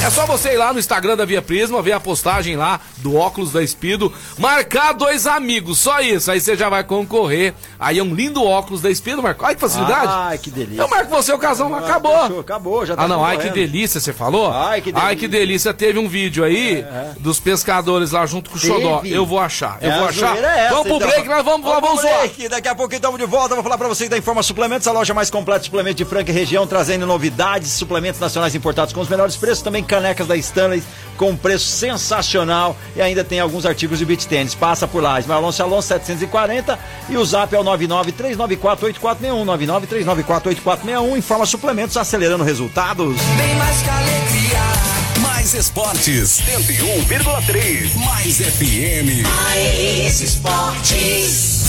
[0.04, 3.16] É só você ir lá no Instagram da Via Prisma, ver a postagem lá do
[3.16, 6.30] óculos da Espido, marcar dois amigos, só isso.
[6.30, 7.54] Aí você já vai concorrer.
[7.78, 9.44] Aí é um lindo óculos da Espido, Marco.
[9.44, 10.06] Ai, que facilidade.
[10.06, 10.80] Ai, que delícia.
[10.80, 12.22] Eu marco você, o casal ah, acabou.
[12.22, 14.52] Fechou, acabou, já tá Ah, não, ai, que delícia, você falou?
[14.52, 15.08] Ai, que delícia.
[15.08, 15.74] Ai, que delícia.
[15.74, 17.12] Teve um vídeo aí é, é.
[17.18, 19.02] dos pescadores lá junto com o Xodó.
[19.04, 20.36] Eu vou achar, eu é, vou achar.
[20.36, 21.08] É essa, vamos pro então.
[21.08, 22.48] break, nós vamos, vamos, vamos break.
[22.48, 23.54] Daqui a pouco estamos de volta.
[23.54, 26.30] Vou falar pra vocês da Informa Suplementos, a loja mais completa de suplementos de Franca
[26.30, 30.36] e região, trazendo novidades, suplementos suplementos nacionais importados com os melhores preços, também canecas da
[30.36, 30.82] Stanley
[31.16, 34.54] com um preço sensacional e ainda tem alguns artigos de beach tênis.
[34.54, 39.44] Passa por lá, Ismael Alonso Alonso 740 e o zap é o 993948461,
[40.24, 43.16] 993948461, informa suplementos acelerando resultados.
[43.36, 44.60] Bem mais que alegria,
[45.22, 49.24] mais esportes, 101,3, mais FM.
[49.24, 51.65] Mais esportes.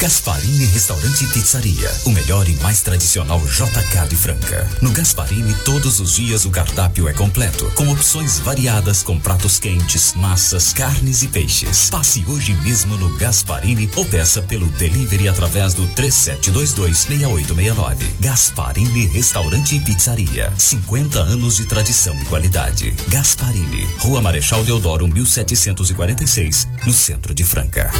[0.00, 4.68] Gasparini Restaurante e Pizzaria, o melhor e mais tradicional JK de Franca.
[4.82, 10.12] No Gasparini, todos os dias o cardápio é completo, com opções variadas com pratos quentes,
[10.14, 11.88] massas, carnes e peixes.
[11.88, 17.96] Passe hoje mesmo no Gasparini ou peça pelo delivery através do 37226869.
[18.20, 22.94] Gasparini Restaurante e Pizzaria, 50 anos de tradição e qualidade.
[23.08, 27.90] Gasparini, Rua Marechal Deodoro 1746, no centro de Franca.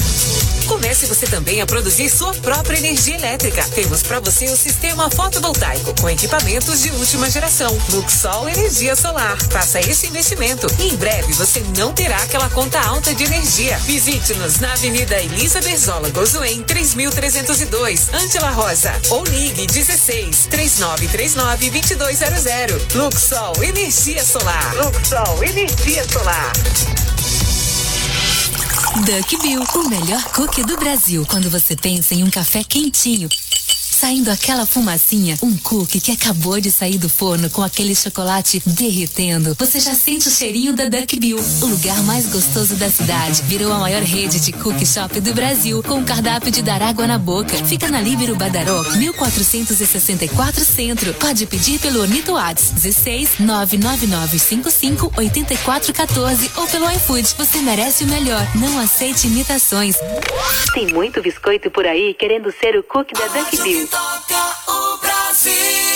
[0.67, 3.63] Comece você também a produzir sua própria energia elétrica.
[3.73, 7.77] Temos para você o sistema fotovoltaico com equipamentos de última geração.
[7.89, 9.37] Luxol Energia Solar.
[9.51, 13.77] Faça esse investimento e em breve você não terá aquela conta alta de energia.
[13.79, 18.93] Visite-nos na Avenida Elisa Berzola Gozuem 3302, Ângela Rosa.
[19.11, 22.93] Ou ligue 16 3939 2200.
[22.95, 24.75] Luxol Energia Solar.
[24.75, 26.51] Luxol Energia Solar.
[29.03, 31.25] Duck Bill, o melhor cookie do Brasil.
[31.29, 33.27] Quando você pensa em um café quentinho
[34.05, 39.55] saindo aquela fumacinha, um cookie que acabou de sair do forno com aquele chocolate derretendo.
[39.57, 43.41] Você já sente o cheirinho da Duck Bill, o lugar mais gostoso da cidade.
[43.47, 47.07] Virou a maior rede de cookie shop do Brasil, com o cardápio de dar água
[47.07, 47.57] na boca.
[47.65, 51.11] Fica na Líbero Badaró, 1464 Centro.
[51.15, 57.27] Pode pedir pelo Ornito Whats, 16 99955 8414 ou pelo iFood.
[57.39, 58.47] Você merece o melhor.
[58.53, 59.95] Não aceite imitações.
[60.75, 63.94] Tem muito biscoito por aí querendo ser o cookie da Duck Bill.
[63.95, 65.94] Toca o Brasil.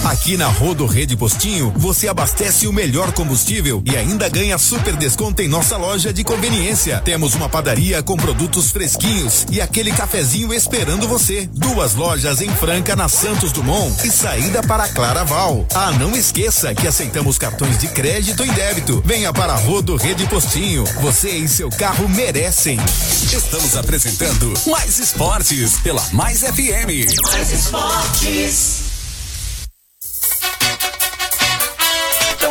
[0.05, 5.41] Aqui na Rodo Rede Postinho, você abastece o melhor combustível e ainda ganha super desconto
[5.41, 7.01] em nossa loja de conveniência.
[7.03, 11.49] Temos uma padaria com produtos fresquinhos e aquele cafezinho esperando você.
[11.53, 15.65] Duas lojas em Franca, na Santos Dumont e saída para Claraval.
[15.73, 19.01] Ah, não esqueça que aceitamos cartões de crédito e débito.
[19.05, 20.83] Venha para Rodo Rede Postinho.
[21.01, 22.79] Você e seu carro merecem.
[23.31, 27.21] Estamos apresentando Mais Esportes pela Mais FM.
[27.31, 28.82] Mais esportes.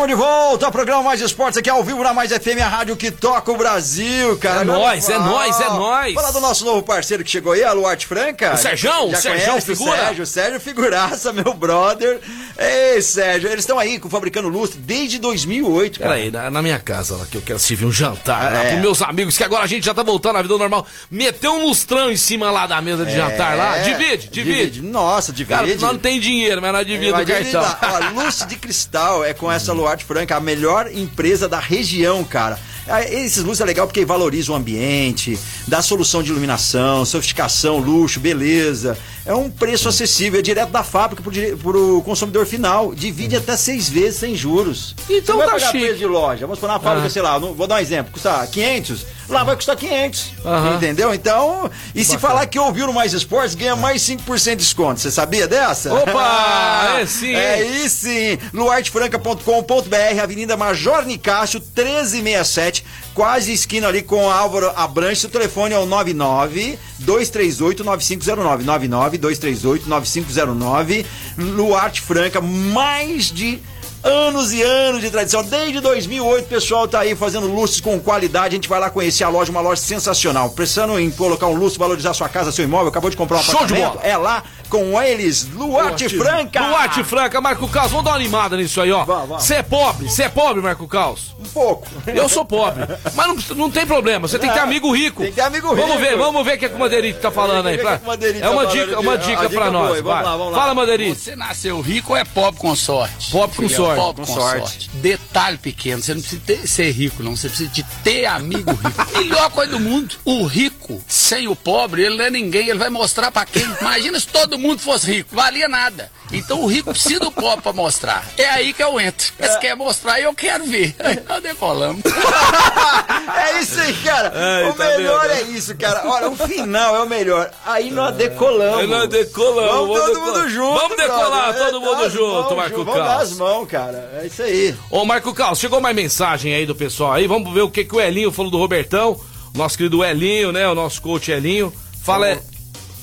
[0.02, 2.96] Estamos de volta ao programa Mais Esportes aqui ao vivo na Mais FM, a rádio
[2.96, 4.62] que toca o Brasil, cara.
[4.62, 6.14] É nóis, é nóis, é nóis.
[6.14, 8.52] Falar do nosso novo parceiro que chegou aí, a Luarte Franca.
[8.52, 9.92] O Serjão, Já o Serjão conhece figura.
[9.92, 12.18] O Sérgio, Sérgio figuraça, meu brother.
[12.58, 16.10] Ei, Sérgio, eles estão aí fabricando lustre desde 2008, cara.
[16.14, 18.68] Peraí, na, na minha casa lá, que eu quero servir um jantar lá, É.
[18.70, 20.84] pros meus amigos, que agora a gente já tá voltando à vida normal.
[21.12, 23.76] Meteu um lustrão em cima lá da mesa de jantar lá.
[23.78, 23.82] É.
[23.82, 24.82] Divide, divide.
[24.82, 25.56] Nossa, divide.
[25.60, 27.62] Cara, nós não tem dinheiro, mas nós dividimos o cartão.
[27.62, 27.78] lá,
[28.16, 32.58] ó, Luz de Cristal é com essa Luarte Franca, a melhor empresa da região, cara.
[32.88, 38.18] Ah, Esses luzes é legal porque valorizam o ambiente, dá solução de iluminação, sofisticação, luxo,
[38.18, 38.98] beleza.
[39.24, 42.92] É um preço acessível, é direto da fábrica pro, dire- pro consumidor final.
[42.92, 44.96] Divide até seis vezes sem juros.
[45.08, 45.84] Então Você vai tá pagar chique.
[45.84, 46.40] preço de loja.
[46.40, 47.10] Vamos supor, na fábrica, Ah.
[47.10, 50.32] sei lá, não- vou dar um exemplo, custa 500, lá vai custar 500.
[50.44, 50.74] Aham.
[50.74, 51.14] Entendeu?
[51.14, 55.00] Então, e se falar que ouviu no Mais Esportes, ganha mais 5% de desconto.
[55.00, 55.94] Você sabia dessa?
[55.94, 58.38] Opa, é sim, É aí sim.
[58.52, 65.24] luartefranca.com.br, Avenida Major Nicásio, 1367, quase esquina ali com Álvaro Abranches.
[65.24, 68.64] O telefone é o 99 238 9509.
[68.64, 71.06] 99 238 9509.
[71.38, 73.60] Luarte Franca, mais de
[74.04, 75.42] anos e anos de tradição.
[75.44, 78.48] Desde 2008, o pessoal tá aí fazendo lustres com qualidade.
[78.48, 80.50] A gente vai lá conhecer a loja, uma loja sensacional.
[80.50, 83.54] Precisando em colocar um lustre, valorizar sua casa, seu imóvel, acabou de comprar um Show
[83.66, 83.92] de apartamento?
[83.94, 84.04] bola.
[84.06, 86.60] É lá com eles, Luarte Franca.
[86.62, 89.04] Duarte Franca, Marco Caos, vamos dar uma animada nisso aí, ó.
[89.04, 89.44] Vamos, vamos.
[89.44, 91.36] Você é pobre, você é pobre, Marco Caos.
[91.38, 91.86] Um pouco.
[92.06, 92.84] Eu sou pobre,
[93.14, 95.20] mas não, não tem problema, você tem que ter amigo rico.
[95.22, 95.98] Tem que ter amigo Vamos rico.
[95.98, 97.76] ver, vamos ver o que a Comanderite tá falando aí.
[97.76, 99.70] Vamos ver o pra- que É uma tá dica, falando uma dica uma dica pra
[99.70, 100.00] nós.
[100.00, 100.58] vamos lá, vamos lá.
[100.58, 101.20] Fala, Manderite.
[101.20, 103.30] Você nasceu rico ou é pobre com sorte?
[103.30, 104.00] Pobre com é sorte.
[104.06, 104.58] Pobre com, Com sorte.
[104.60, 104.90] sorte.
[104.94, 107.36] Detalhe pequeno, você não precisa ter- ser rico, não.
[107.36, 109.12] Você precisa de ter amigo rico.
[109.18, 110.14] Melhor coisa do mundo.
[110.24, 112.68] O rico, sem o pobre, ele não é ninguém.
[112.68, 113.62] Ele vai mostrar pra quem?
[113.80, 115.34] Imagina se todo mundo fosse rico.
[115.34, 116.10] Valia nada.
[116.30, 118.24] Então o rico precisa do pobre pra mostrar.
[118.38, 119.32] É aí que eu entro.
[119.38, 120.94] Você quer mostrar e eu quero ver.
[120.98, 122.02] Aí nós decolamos.
[123.56, 124.32] é isso aí, cara.
[124.34, 125.32] Ai, o tá melhor vendo?
[125.32, 126.02] é isso, cara.
[126.08, 127.50] Olha, o final é o melhor.
[127.64, 128.80] Aí nós decolamos.
[128.80, 130.34] Aí nós decolamos, Vamos vamos todo decolar.
[130.38, 130.80] mundo junto.
[130.80, 131.64] Vamos decolar, brother.
[131.72, 134.10] todo mundo as junto, mãos, Marco Vamos dar as mãos, cara.
[134.22, 134.74] É isso aí.
[134.90, 137.26] Ô, Marco Caos, chegou mais mensagem aí do pessoal aí.
[137.26, 139.18] Vamos ver o que, que o Elinho falou do Robertão.
[139.54, 140.68] Nosso querido Elinho, né?
[140.68, 141.72] O nosso coach Elinho.
[142.02, 142.38] Fala, É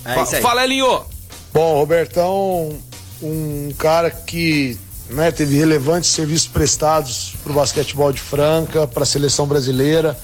[0.03, 0.41] fa- isso aí.
[0.41, 1.05] fala Elinho.
[1.53, 2.77] Bom, Robertão,
[3.21, 4.77] um cara que
[5.09, 10.17] né, teve relevantes serviços prestados para o basquetebol de Franca, para a seleção brasileira,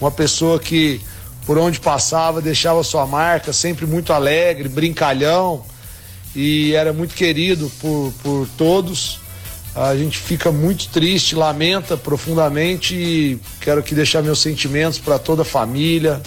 [0.00, 1.00] uma pessoa que
[1.44, 5.64] por onde passava, deixava sua marca, sempre muito alegre, brincalhão
[6.36, 9.18] e era muito querido por, por todos.
[9.74, 15.42] A gente fica muito triste, lamenta profundamente e quero aqui deixar meus sentimentos para toda
[15.42, 16.20] a família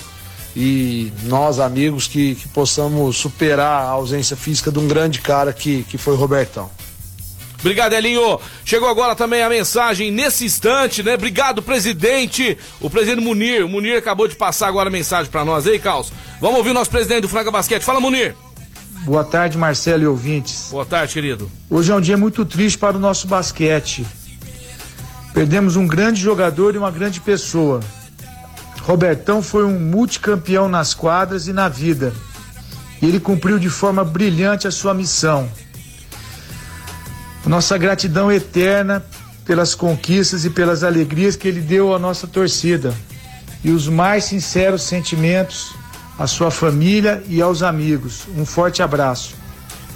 [0.56, 5.84] e nós, amigos, que, que possamos superar a ausência física de um grande cara que,
[5.84, 6.69] que foi Robertão.
[7.62, 8.39] Obrigado, Elinho.
[8.65, 11.13] Chegou agora também a mensagem nesse instante, né?
[11.13, 12.58] Obrigado, presidente.
[12.80, 13.63] O presidente Munir.
[13.63, 16.12] O Munir acabou de passar agora a mensagem para nós aí, Carlos.
[16.41, 17.84] Vamos ouvir o nosso presidente do Franca Basquete.
[17.84, 18.36] Fala, Munir.
[19.04, 20.69] Boa tarde, Marcelo e ouvintes.
[20.71, 21.52] Boa tarde, querido.
[21.69, 24.06] Hoje é um dia muito triste para o nosso basquete.
[25.34, 27.80] Perdemos um grande jogador e uma grande pessoa.
[28.82, 32.12] Robertão foi um multicampeão nas quadras e na vida.
[33.02, 35.50] E ele cumpriu de forma brilhante a sua missão.
[37.46, 39.04] Nossa gratidão eterna
[39.46, 42.94] pelas conquistas e pelas alegrias que ele deu à nossa torcida.
[43.64, 45.74] E os mais sinceros sentimentos
[46.18, 48.28] à sua família e aos amigos.
[48.38, 49.36] Um forte abraço.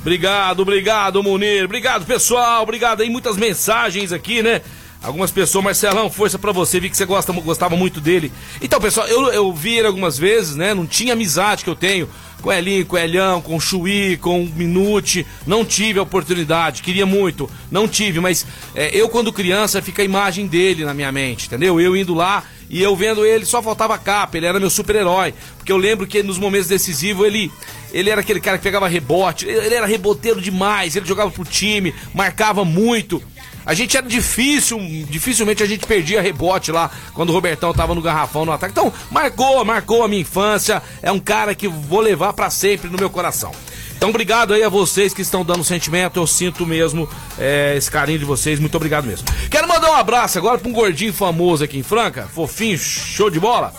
[0.01, 1.65] Obrigado, obrigado, Munir.
[1.65, 2.63] Obrigado, pessoal.
[2.63, 3.09] Obrigado aí.
[3.09, 4.61] Muitas mensagens aqui, né?
[5.05, 8.31] Algumas pessoas, Marcelão, força para você, vi que você gosta, gostava muito dele.
[8.59, 10.73] Então, pessoal, eu, eu vi ele algumas vezes, né?
[10.73, 12.09] Não tinha amizade que eu tenho
[12.41, 15.25] com Elinho, com Elhão, com Chuí, com Minute.
[15.45, 20.05] Não tive a oportunidade, queria muito, não tive, mas é, eu, quando criança, fica a
[20.05, 21.79] imagem dele na minha mente, entendeu?
[21.79, 25.33] Eu indo lá e eu vendo ele, só faltava capa, ele era meu super-herói.
[25.57, 27.51] Porque eu lembro que nos momentos decisivos ele.
[27.93, 31.95] Ele era aquele cara que pegava rebote, ele era reboteiro demais, ele jogava pro time,
[32.13, 33.23] marcava muito.
[33.65, 38.01] A gente era difícil, dificilmente a gente perdia rebote lá quando o Robertão tava no
[38.01, 38.71] garrafão no ataque.
[38.71, 40.83] Então, marcou, marcou a minha infância.
[41.01, 43.51] É um cara que vou levar para sempre no meu coração.
[43.97, 46.19] Então, obrigado aí a vocês que estão dando sentimento.
[46.19, 48.59] Eu sinto mesmo é, esse carinho de vocês.
[48.59, 49.25] Muito obrigado mesmo.
[49.49, 52.29] Quero mandar um abraço agora pra um gordinho famoso aqui em Franca.
[52.33, 53.73] Fofinho, show de bola.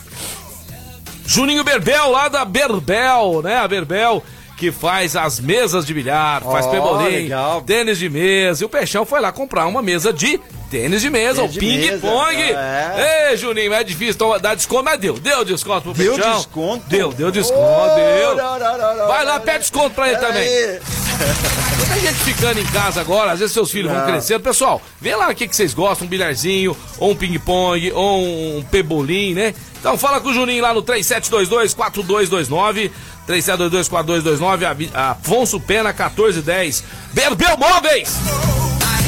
[1.26, 3.56] Juninho Berbel, lá da Berbel, né?
[3.58, 4.22] A Berbel
[4.56, 7.28] que faz as mesas de bilhar, faz oh, pebolim,
[7.66, 8.64] tênis de mesa.
[8.64, 10.40] E o Peixão foi lá comprar uma mesa de
[10.70, 12.36] tênis de mesa, o ping-pong.
[12.36, 13.30] É.
[13.30, 15.14] Ei, Juninho, é difícil então, dar desconto, mas deu.
[15.14, 16.30] Deu desconto pro deu Peixão.
[16.30, 16.84] Deu desconto?
[16.88, 18.34] Deu, deu desconto, oh, deu.
[18.34, 20.48] Não, não, não, Vai lá, pede desconto pra ele também.
[21.76, 24.40] Muita gente ficando em casa agora, às vezes seus filhos vão crescendo.
[24.40, 28.64] Pessoal, vê lá o que, que vocês gostam, um bilharzinho, ou um ping-pong, ou um
[28.70, 29.54] pebolim, né?
[29.78, 32.90] Então fala com o Juninho lá no 3722-4229.
[33.28, 36.84] 3722-4229, Afonso Pena 1410.
[37.12, 38.14] Berbel Móveis!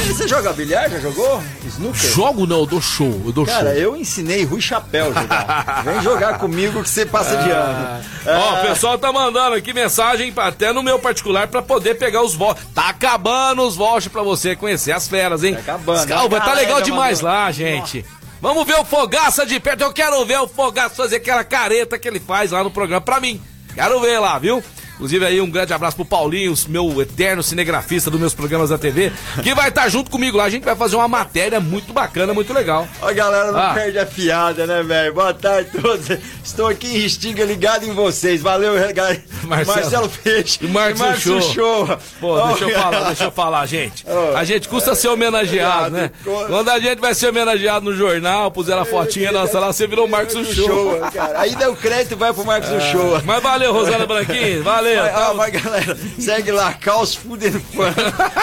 [0.09, 0.89] Você joga bilhar?
[0.91, 1.41] Já jogou?
[1.67, 2.11] Snooker?
[2.11, 3.81] Jogo não, eu dou show, eu dou Cara, show.
[3.81, 5.83] eu ensinei Rui Chapéu jogar.
[5.85, 8.03] Vem jogar comigo que você passa de ano.
[8.27, 12.35] Ó, o pessoal tá mandando aqui mensagem até no meu particular pra poder pegar os
[12.35, 12.67] vouchers.
[12.75, 15.55] Tá acabando os vouchers pra você conhecer as feras, hein?
[15.55, 16.09] Tá acabando.
[16.09, 17.39] Calma, tá legal demais mandou.
[17.39, 18.05] lá, gente.
[18.41, 19.83] Vamos ver o Fogaça de perto.
[19.83, 23.21] Eu quero ver o Fogaça fazer aquela careta que ele faz lá no programa pra
[23.21, 23.41] mim.
[23.79, 24.61] Quero ver lá, viu?
[24.95, 29.13] Inclusive aí um grande abraço pro Paulinho, meu eterno cinegrafista dos meus programas da TV,
[29.45, 30.43] que vai estar junto comigo lá.
[30.43, 32.89] A gente vai fazer uma matéria muito bacana, muito legal.
[33.01, 33.75] Ó, galera, não Ah.
[33.75, 35.15] perde a fiada, né, velho?
[35.15, 36.09] Boa tarde a todos.
[36.49, 38.41] Estou aqui em Restinga ligado em vocês.
[38.41, 38.73] Valeu.
[39.45, 39.77] Marcelo.
[39.81, 41.41] Marcelo, Peixe E Marcos Show.
[41.43, 41.99] Show.
[42.21, 44.05] Pô, deixa eu falar, deixa eu falar, gente.
[44.09, 44.35] Ó.
[44.37, 46.11] A gente custa ser homenageado, né?
[46.25, 50.07] Quando a gente vai ser homenageado no jornal, puseram a fotinha nossa lá, você virou
[50.07, 50.67] o Marcos do Show.
[50.67, 51.01] Show.
[51.37, 53.21] Aí deu crédito vai pro Marcos do Show.
[53.25, 55.03] Mas valeu, Rosana Branquinho, valeu.
[55.03, 57.95] Vai, Tá- ah, vai, galera, segue lá, Caos Fuder Fã.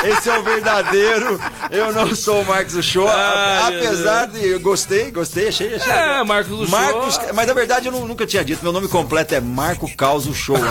[0.07, 1.39] Esse é o verdadeiro.
[1.71, 3.07] Eu não sou o Marcos do Show.
[3.07, 4.45] Ah, apesar de.
[4.47, 5.75] Eu gostei, gostei, achei.
[5.75, 6.23] achei É.
[6.23, 7.33] Marcos do Marcos, Show.
[7.33, 8.63] Mas na verdade eu nu- nunca tinha dito.
[8.63, 10.58] Meu nome completo é Marco Caos Show.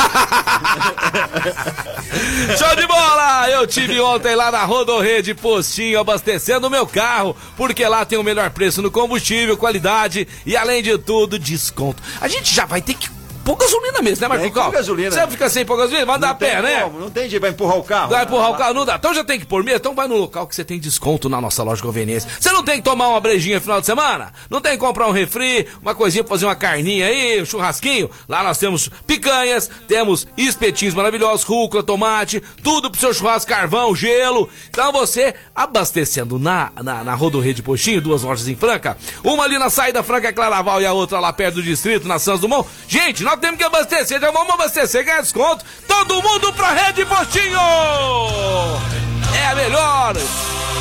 [2.58, 3.48] Show de bola!
[3.50, 8.22] Eu tive ontem lá na Rodorrede Postinho abastecendo o meu carro, porque lá tem o
[8.22, 12.02] melhor preço no combustível, qualidade e além de tudo, desconto.
[12.20, 13.08] A gente já vai ter que
[13.44, 14.70] pôr gasolina mesmo, né, Marco Cal?
[14.70, 15.10] gasolina.
[15.10, 16.06] Você fica sem pôr gasolina?
[16.06, 16.82] Vai dar a pé, né?
[16.82, 18.10] como, Não tem jeito, vai empurrar o carro.
[18.10, 18.96] Vai empurrar o carro, não dá.
[18.96, 19.78] Então já tem que pôr mesmo.
[19.78, 22.28] Então vai no local que você tem desconto na nossa loja de conveniência.
[22.40, 24.32] Você não tem que tomar uma brejinha no final de semana?
[24.48, 28.10] Não tem que comprar um refri, uma coisinha pra fazer uma carninha aí, um churrasquinho?
[28.28, 34.48] Lá nós temos picanhas, temos espetinhos maravilhosos, rúcula, tomate, tudo pro seu churrasco, carvão, gelo.
[34.70, 39.68] Então você, abastecendo na, na, na Rodorrede Postinho, duas lojas em Franca, uma ali na
[39.68, 42.66] saída Franca Claraval e a outra lá perto do distrito, na Santos Dumont.
[42.88, 45.64] Gente, nós temos que abastecer, já vamos abastecer, ganhar desconto.
[45.86, 47.58] Todo mundo pra Rede Postinho!
[49.32, 50.14] É a melhor!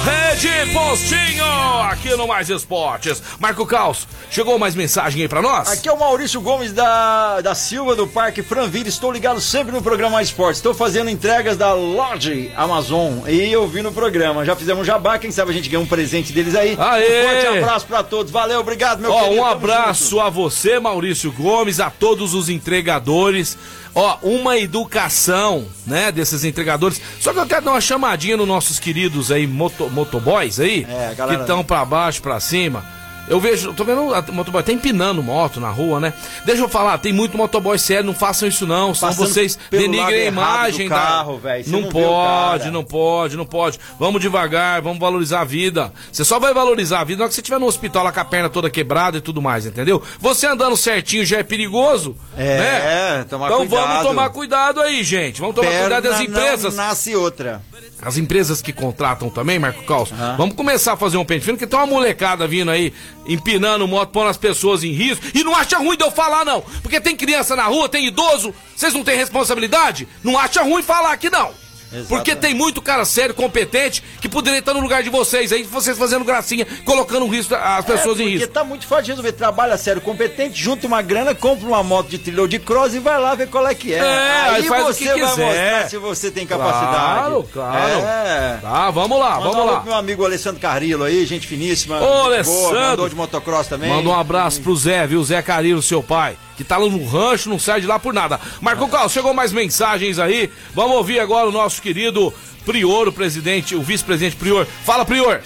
[0.04, 1.46] Rede Postinho,
[1.90, 3.24] aqui no Mais Esportes.
[3.40, 5.72] Marco Caos, chegou mais mensagem aí pra nós?
[5.72, 8.90] Aqui é o Maurício Gomes da, da Silva, do Parque Franville.
[8.90, 10.58] Estou ligado sempre no programa Mais Esportes.
[10.58, 14.44] Estou fazendo entregas da Lodge Amazon e eu vi no programa.
[14.44, 16.76] Já fizemos jabá, quem sabe a gente ganha um presente deles aí.
[16.78, 17.22] Aê!
[17.26, 18.30] Um forte abraço pra todos.
[18.30, 19.42] Valeu, obrigado, meu Ó, querido.
[19.42, 23.58] um abraço a você, Maurício Gomes, a todos os entregadores.
[23.96, 27.00] Ó, uma educação, né, desses entregadores.
[27.20, 31.08] Só que eu quero dar uma chamadinha nos nossos queridos aí, moto, motoboys aí, É,
[31.08, 32.84] a que galera- estão pra baixo, pra cima.
[33.28, 36.14] Eu vejo, tô vendo a motoboy até empinando moto na rua, né?
[36.46, 40.26] Deixa eu falar, tem muito motoboy sério, não façam isso não, Passando vocês denigrem a
[40.26, 43.80] imagem do carro, velho, você Não, não pode, não pode, não pode.
[43.98, 45.94] Vamos devagar, vamos valorizar a vida.
[46.12, 48.20] Você só vai valorizar a vida na hora que você estiver no hospital lá com
[48.20, 50.02] a perna toda quebrada e tudo mais, entendeu?
[50.20, 53.20] Você andando certinho já é perigoso, É, né?
[53.22, 53.88] é, tomar então cuidado.
[53.88, 55.40] vamos tomar cuidado aí, gente.
[55.40, 56.76] Vamos tomar Perna cuidado das não empresas.
[56.76, 57.62] nasce outra.
[58.02, 61.66] As empresas que contratam também, Marco Caos, vamos começar a fazer um pente fino, porque
[61.68, 62.92] tem uma molecada vindo aí,
[63.26, 65.26] empinando moto, pondo as pessoas em risco.
[65.34, 66.62] E não acha ruim de eu falar, não.
[66.82, 70.08] Porque tem criança na rua, tem idoso, vocês não têm responsabilidade?
[70.24, 71.63] Não acha ruim falar aqui, não.
[72.08, 75.98] Porque tem muito cara sério, competente, que poderia estar no lugar de vocês aí, vocês
[75.98, 78.54] fazendo gracinha, colocando risco, as pessoas é, em porque risco.
[78.54, 79.32] tá muito fácil de resolver.
[79.34, 83.00] Trabalha sério, competente, junta uma grana, compra uma moto de trilha ou de cross e
[83.00, 83.98] vai lá ver qual é que é.
[83.98, 85.46] É, aí faz o você que vai quiser.
[85.46, 86.94] mostrar se você tem capacidade.
[86.94, 88.00] Claro, claro.
[88.06, 88.60] É.
[88.62, 89.80] Tá, vamos lá, Manda vamos um lá.
[89.80, 91.98] pro meu amigo Alessandro Carrillo aí, gente finíssima.
[92.02, 92.80] Ô, gente boa, Alessandro.
[92.82, 93.90] Mandou de motocross também.
[93.90, 95.24] Manda um abraço pro Zé, viu?
[95.24, 96.38] Zé Carilo, seu pai.
[96.56, 98.40] Que tá lá no rancho, não sai de lá por nada.
[98.62, 100.52] Marco Carlos, chegou mais mensagens aí.
[100.76, 102.34] Vamos ouvir agora o nosso querido
[102.66, 104.66] Prior, o presidente, o vice-presidente Prior.
[104.66, 105.42] Fala, Prior!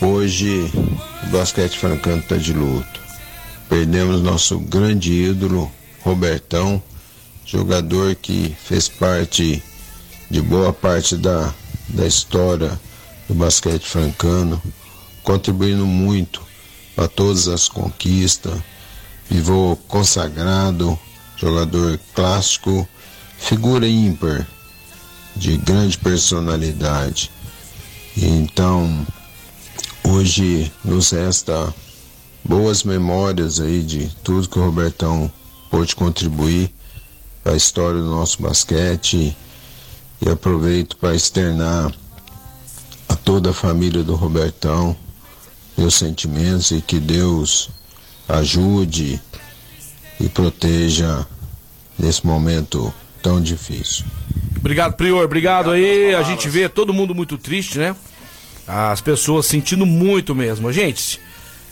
[0.00, 0.68] Hoje
[1.22, 3.00] o basquete francano está de luto.
[3.68, 5.70] Perdemos nosso grande ídolo,
[6.00, 6.82] Robertão,
[7.46, 9.62] jogador que fez parte
[10.28, 11.54] de boa parte da,
[11.88, 12.78] da história
[13.28, 14.60] do basquete francano,
[15.22, 16.42] contribuindo muito
[16.96, 18.58] para todas as conquistas,
[19.28, 20.98] pivô consagrado,
[21.36, 22.86] jogador clássico,
[23.38, 24.46] figura ímpar,
[25.36, 27.30] de grande personalidade.
[28.16, 29.06] Então,
[30.04, 31.74] hoje nos resta
[32.44, 35.30] boas memórias aí de tudo que o Robertão
[35.70, 36.72] pôde contribuir
[37.42, 39.36] para a história do nosso basquete
[40.20, 41.92] e aproveito para externar
[43.08, 44.96] a toda a família do Robertão
[45.76, 47.70] meus sentimentos e que Deus
[48.28, 49.20] ajude
[50.20, 51.26] e proteja
[51.98, 54.04] nesse momento tão difícil.
[54.62, 55.24] Obrigado, Prior.
[55.24, 56.14] Obrigado aí.
[56.14, 57.96] A gente vê todo mundo muito triste, né?
[58.64, 60.72] As pessoas sentindo muito mesmo.
[60.72, 61.18] Gente,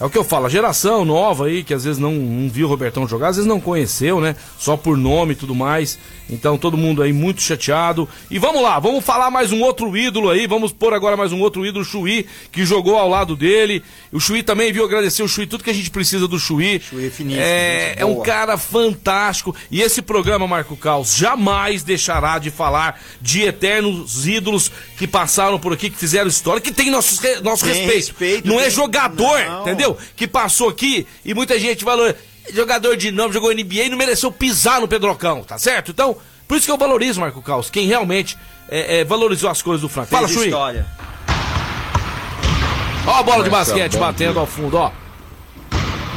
[0.00, 2.66] é o que eu falo, a geração nova aí, que às vezes não, não viu
[2.66, 4.34] o Robertão jogar, às vezes não conheceu, né?
[4.58, 5.98] Só por nome e tudo mais.
[6.32, 8.08] Então todo mundo aí muito chateado.
[8.30, 10.46] E vamos lá, vamos falar mais um outro ídolo aí.
[10.46, 13.82] Vamos pôr agora mais um outro ídolo, o Chuí, que jogou ao lado dele.
[14.12, 16.80] O Chuí também viu agradecer o Chuí, tudo que a gente precisa do Chuí.
[16.80, 19.54] Chuí finíssimo, É, é um cara fantástico.
[19.70, 25.72] E esse programa, Marco Caos, jamais deixará de falar de eternos ídolos que passaram por
[25.72, 28.06] aqui, que fizeram história, que tem nosso, nosso Tem respeito.
[28.06, 29.62] respeito, Não é tem- jogador, Não.
[29.62, 29.89] entendeu?
[30.16, 32.12] Que passou aqui e muita gente falou.
[32.52, 35.90] Jogador de nome, jogou NBA e não mereceu pisar no Pedrocão, tá certo?
[35.92, 36.16] Então,
[36.48, 38.36] por isso que eu valorizo, Marco Caos, quem realmente
[38.68, 40.08] é, é, valorizou as coisas do Franco.
[40.08, 40.46] Fala, Chuí.
[40.46, 40.86] história.
[43.06, 44.40] Ó a bola de basquete bom batendo dia.
[44.40, 44.90] ao fundo, ó.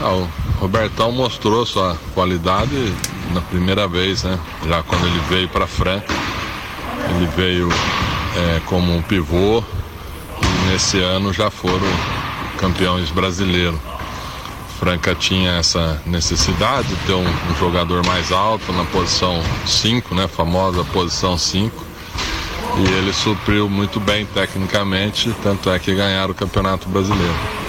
[0.02, 2.94] Ah, o Robertão mostrou sua qualidade
[3.34, 4.40] na primeira vez, né?
[4.68, 6.14] Já quando ele veio para Franca.
[7.10, 9.64] Ele veio é, como um pivô
[10.42, 11.88] e nesse ano já foram
[12.58, 13.80] campeões brasileiros.
[14.80, 20.28] Franca tinha essa necessidade de ter um, um jogador mais alto na posição 5, né?
[20.28, 21.86] Famosa posição 5.
[22.78, 27.64] E ele supriu muito bem tecnicamente, tanto é que ganharam o Campeonato Brasileiro.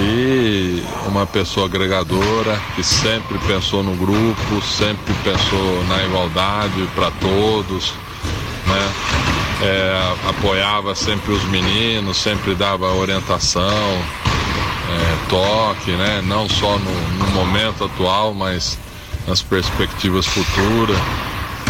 [0.00, 7.92] E uma pessoa agregadora que sempre pensou no grupo, sempre pensou na igualdade para todos?
[9.64, 16.22] É, apoiava sempre os meninos, sempre dava orientação, é, toque, né?
[16.26, 18.78] Não só no, no momento atual, mas
[19.26, 20.98] nas perspectivas futuras.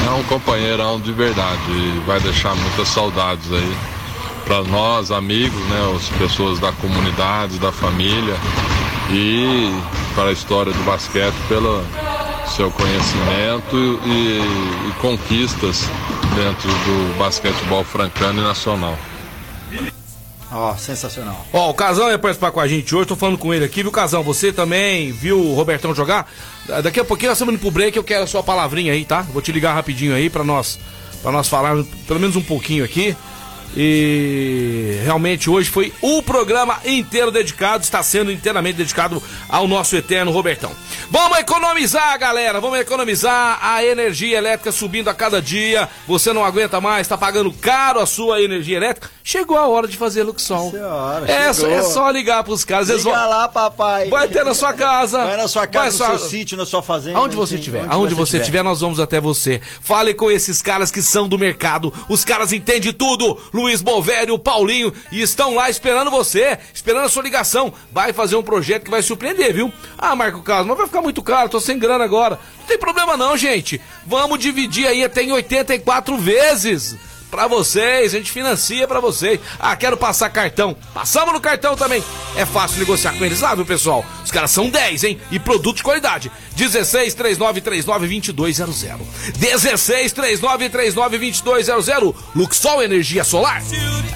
[0.06, 3.76] É um companheirão de verdade e vai deixar muitas saudades aí
[4.44, 8.36] para nós, amigos, né, as pessoas da comunidade, da família
[9.10, 9.72] e
[10.14, 11.82] para a história do basquete pelo
[12.46, 15.88] seu conhecimento e, e conquistas
[16.34, 18.98] dentro do basquetebol francano e nacional.
[20.52, 21.44] Ó, sensacional.
[21.52, 23.90] Ó, o Casão ia participar com a gente hoje, tô falando com ele aqui, viu,
[23.90, 24.22] Casão?
[24.22, 26.30] Você também viu o Robertão jogar?
[26.66, 29.04] Da- Daqui a pouquinho nós estamos indo pro break, eu quero a sua palavrinha aí,
[29.04, 29.22] tá?
[29.22, 30.78] Vou te ligar rapidinho aí pra nós,
[31.22, 33.16] pra nós falarmos pelo menos um pouquinho aqui.
[33.76, 40.30] E realmente hoje foi o programa inteiro dedicado, está sendo inteiramente dedicado ao nosso eterno
[40.30, 40.70] Robertão.
[41.10, 45.88] Vamos economizar, galera, vamos economizar a energia elétrica subindo a cada dia.
[46.08, 49.10] Você não aguenta mais, está pagando caro a sua energia elétrica.
[49.22, 50.70] Chegou a hora de fazer Luxol.
[50.70, 52.88] Senhora, É, só- é só ligar pros caras.
[52.88, 54.08] Liga vão- lá, papai.
[54.08, 55.24] Vai ter na sua casa.
[55.24, 57.18] Vai na sua Vai casa, no só- seu sítio, na sua fazenda.
[57.18, 59.60] Aonde você estiver, aonde você estiver, nós vamos até você.
[59.82, 61.92] Fale com esses caras que são do mercado.
[62.08, 63.38] Os caras entendem tudo.
[63.64, 67.72] Luiz Bovério, Paulinho, e estão lá esperando você, esperando a sua ligação.
[67.90, 69.72] Vai fazer um projeto que vai surpreender, viu?
[69.96, 72.38] Ah, Marco Carlos, mas vai ficar muito caro, tô sem grana agora.
[72.60, 73.80] Não tem problema não, gente.
[74.06, 76.94] Vamos dividir aí até em 84 vezes.
[77.34, 79.40] Pra vocês, a gente financia pra vocês.
[79.58, 80.76] Ah, quero passar cartão.
[80.94, 82.00] Passamos no cartão também.
[82.36, 84.04] É fácil negociar com eles lá, viu, pessoal?
[84.24, 85.20] Os caras são 10, hein?
[85.32, 86.30] E produto de qualidade.
[86.54, 89.04] 16 3939 2200.
[89.36, 92.14] 16 3939 2200.
[92.36, 93.60] Luxol Energia Solar.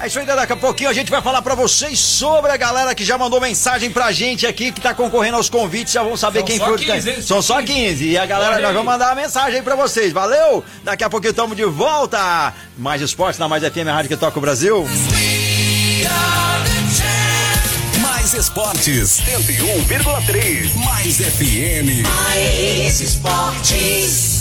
[0.01, 2.95] É isso aí, daqui a pouquinho a gente vai falar pra vocês sobre a galera
[2.95, 6.39] que já mandou mensagem pra gente aqui, que tá concorrendo aos convites, já vão saber
[6.39, 6.77] São quem foi.
[6.77, 7.21] que 15, tá- hein?
[7.21, 8.07] São só 15.
[8.11, 8.73] E a galera aí.
[8.73, 10.13] vai mandar a mensagem aí pra vocês.
[10.13, 10.63] Valeu?
[10.85, 12.53] Daqui a pouquinho estamos de volta.
[12.77, 14.85] Mais esportes na Mais FM, a rádio que toca o Brasil.
[18.01, 20.75] Mais esportes, 101,3.
[20.85, 22.03] Mais FM.
[22.03, 24.38] Mais esportes.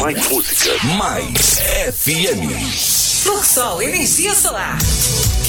[0.00, 0.70] Mais música.
[0.96, 1.58] Mais
[1.88, 3.07] FM.
[3.28, 4.78] Luxol Energia Solar.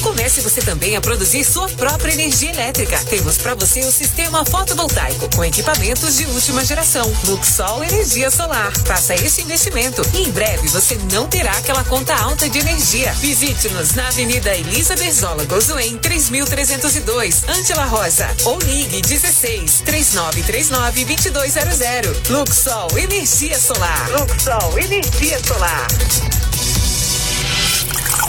[0.02, 2.98] Comece você também a produzir sua própria energia elétrica.
[3.06, 7.10] Temos para você o sistema fotovoltaico com equipamentos de última geração.
[7.24, 8.70] Luxol Energia Solar.
[8.84, 13.12] Faça esse investimento e em breve você não terá aquela conta alta de energia.
[13.14, 22.28] Visite-nos na Avenida Elisa Berzola Gozuem 3302, Ângela Rosa ou ligue 16 3939 2200.
[22.28, 24.10] Luxol Energia Solar.
[24.10, 25.86] Luxol Energia Solar.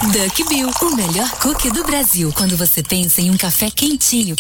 [0.10, 2.34] Duck Bill, o melhor cookie do Brasil.
[2.36, 4.36] Quando você pensa em um café quentinho,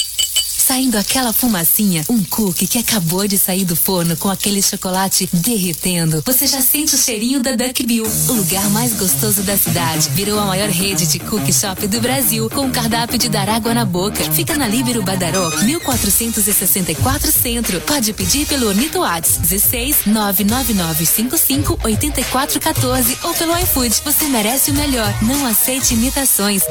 [0.61, 6.21] saindo aquela fumacinha, um cookie que acabou de sair do forno com aquele chocolate derretendo.
[6.25, 10.09] Você já sente o cheirinho da Duck Bill, o lugar mais gostoso da cidade.
[10.11, 13.73] Virou a maior rede de cookie shop do Brasil, com um cardápio de dar água
[13.73, 14.23] na boca.
[14.31, 17.81] Fica na Líbero Badaró, 1464 Centro.
[17.81, 24.01] Pode pedir pelo Ornito Whats, 16 99955 8414 ou pelo iFood.
[24.05, 25.11] Você merece o melhor.
[25.23, 26.61] Não aceite imitações.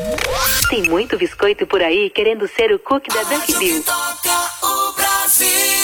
[0.68, 3.79] Tem muito biscoito por aí querendo ser o cookie da Duck Bill.
[3.82, 5.79] Toca o Brasil.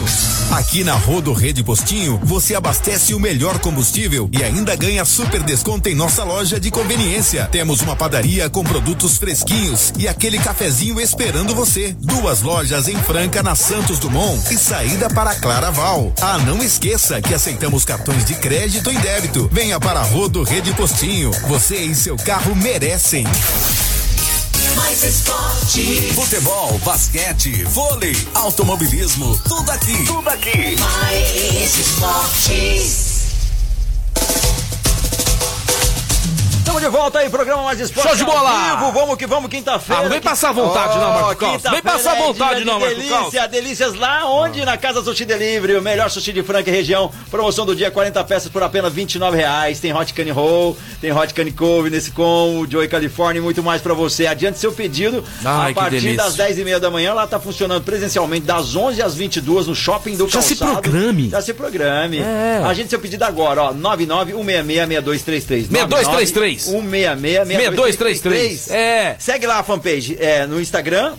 [0.52, 5.90] Aqui na Rodo Rede Postinho, você abastece o melhor combustível e ainda ganha super desconto
[5.90, 7.48] em nossa loja de conveniência.
[7.52, 11.96] Temos uma padaria com produtos fresquinhos e aquele cafezinho esperando você.
[12.00, 16.14] Duas lojas em Franca, na Santos Dumont e saída para Claraval.
[16.22, 19.50] Ah, não esqueça que aceitamos cartões de crédito e débito.
[19.52, 21.32] Venha para Rodo Rede Postinho.
[21.48, 23.26] Você e seu carro merecem.
[24.80, 26.14] Mais esporte.
[26.14, 30.06] Futebol, basquete, vôlei, automobilismo, tudo aqui.
[30.06, 30.76] Tudo aqui.
[30.80, 33.09] Mais esportes.
[36.70, 38.10] Estamos de volta aí, programa Mais Esporte.
[38.10, 38.76] Show de bola!
[38.76, 38.92] vivo.
[38.92, 40.02] Vamos que vamos, quinta-feira.
[40.02, 42.96] Ah, não vem passar vontade não, Marco quinta-feira Vem passar é vontade dia não, Marco
[42.96, 44.64] delícia, delícias lá onde?
[44.64, 47.12] Na Casa Sushi Delivery, o melhor sushi de Franca e região.
[47.32, 49.80] Promoção do dia, 40 peças por apenas 29 reais.
[49.80, 53.82] Tem Hot Cane Roll, tem Hot Cane Cove nesse com, Joey California e muito mais
[53.82, 54.28] pra você.
[54.28, 57.16] Adiante seu pedido Ai, a partir das 10 e meia da manhã.
[57.16, 60.82] Lá tá funcionando presencialmente das 11 às 22 no Shopping do Já se Calçado.
[60.84, 61.30] programe.
[61.30, 62.20] Já se programe.
[62.20, 62.62] É.
[62.64, 63.74] Agende seu pedido agora, ó.
[63.74, 65.68] 99-166-6233.
[65.72, 66.59] 6233.
[66.60, 68.72] 166-6233.
[68.72, 69.16] É.
[69.20, 71.14] Segue lá a fanpage é, no Instagram,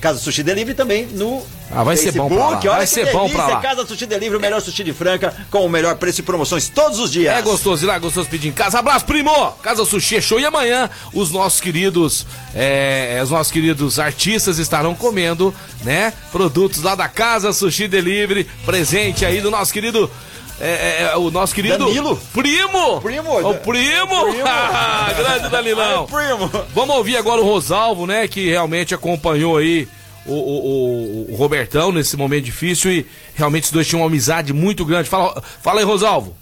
[0.00, 1.42] Casa Sushi Delivery também no
[1.72, 2.42] Ah, vai ser bom pra lá.
[2.60, 2.68] Facebook.
[2.68, 3.60] Vai Olha que ser bom delícia, pra lá.
[3.60, 7.00] Casa Sushi Delivery, o melhor sushi de Franca, com o melhor preço e promoções todos
[7.00, 7.36] os dias.
[7.36, 8.78] É gostoso ir lá, gostoso pedir em casa.
[8.78, 9.32] Abraço, primo!
[9.60, 10.38] Casa Sushi é show.
[10.38, 15.52] E amanhã os nossos queridos, é, os nossos queridos artistas estarão comendo,
[15.82, 16.12] né?
[16.30, 18.44] Produtos lá da Casa Sushi Delivery.
[18.64, 20.08] Presente aí do nosso querido.
[20.60, 22.16] É, é, o nosso querido Danilo.
[22.32, 23.48] primo Primo.
[23.50, 24.42] o primo, Primo.
[24.46, 26.66] Ah, grande Danilão Ai, primo.
[26.74, 29.88] vamos ouvir agora o Rosalvo né que realmente acompanhou aí
[30.26, 30.64] o, o-
[31.30, 35.08] o- o Robertão nesse momento difícil e realmente os dois tinham uma amizade muito grande
[35.08, 36.36] fala, fala aí Rosalvo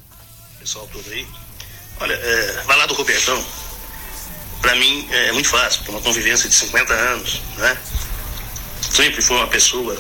[0.59, 1.25] pessoal todo aí.
[2.01, 3.41] Olha, é, vai lá do Robertão.
[4.61, 7.77] Pra mim é muito fácil, porque é uma convivência de 50 anos, né?
[8.81, 9.97] Sempre foi uma pessoa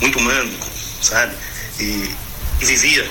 [0.00, 0.50] muito humana,
[1.00, 1.32] sabe?
[1.78, 2.10] E,
[2.60, 3.08] e vivia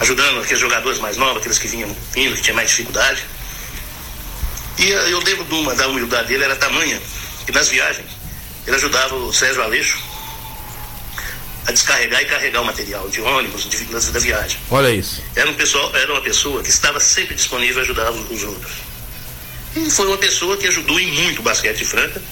[0.00, 3.24] ajudando aqueles jogadores mais novos, aqueles que vinham vindo, que tinham mais dificuldade.
[4.78, 7.00] E eh, eu lembro de uma, da humildade dele, era tamanha,
[7.46, 8.06] que nas viagens
[8.66, 9.98] ele ajudava o Sérgio Aleixo
[11.66, 14.58] a descarregar e carregar o material de ônibus, de, da, da viagem.
[14.70, 18.30] olha isso Era, um pessoal, era uma pessoa que estava sempre disponível a ajudar os,
[18.30, 18.72] os outros.
[19.74, 22.22] E foi uma pessoa que ajudou em muito o basquete de Franca,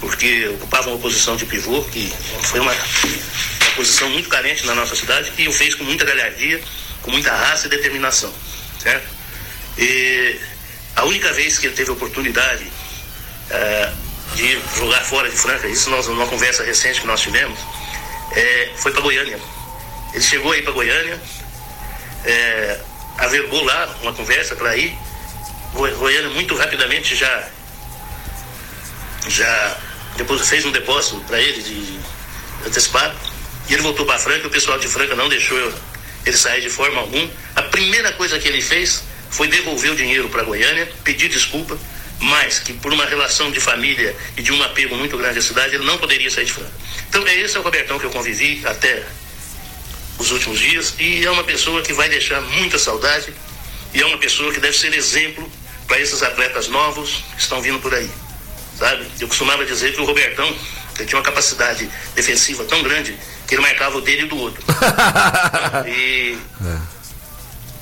[0.00, 2.12] porque ocupava uma posição de pivô, que
[2.42, 2.74] foi uma
[3.72, 6.60] posição muito carente na nossa cidade, e o fez com muita galhardia,
[7.02, 8.32] com muita raça e determinação.
[8.80, 9.06] Certo?
[9.78, 10.38] E
[10.96, 12.66] a única vez que ele teve oportunidade
[13.50, 13.92] eh,
[14.34, 17.58] de jogar fora de Franca, isso nós, numa conversa recente que nós tivemos,
[18.32, 19.38] eh, foi para Goiânia.
[20.12, 21.20] Ele chegou aí para Goiânia,
[22.24, 22.80] é,
[23.18, 24.96] avergou lá uma conversa para ir.
[25.72, 27.48] Goi- Goiânia muito rapidamente já
[29.28, 29.76] já
[30.16, 32.00] depois fez um depósito para ele de, de
[32.66, 33.14] antecipado
[33.72, 34.46] e ele voltou para Franca.
[34.46, 35.72] O pessoal de Franca não deixou eu-
[36.26, 37.28] ele sair de forma alguma.
[37.56, 41.78] A primeira coisa que ele fez foi devolver o dinheiro para Goiânia, pedir desculpa,
[42.20, 45.74] mas que por uma relação de família e de um apego muito grande à cidade
[45.74, 46.70] ele não poderia sair de Franca.
[47.08, 49.02] Então é esse é o Robertão que eu convivi até
[50.18, 53.32] os últimos dias e é uma pessoa que vai deixar muita saudade
[53.94, 55.50] e é uma pessoa que deve ser exemplo
[55.88, 58.10] para esses atletas novos que estão vindo por aí,
[58.78, 59.06] sabe?
[59.18, 60.46] Eu costumava dizer que o Robertão
[60.98, 63.16] ele tinha uma capacidade defensiva tão grande
[63.52, 64.64] que ele marcava o dele e o do outro.
[65.86, 66.38] e,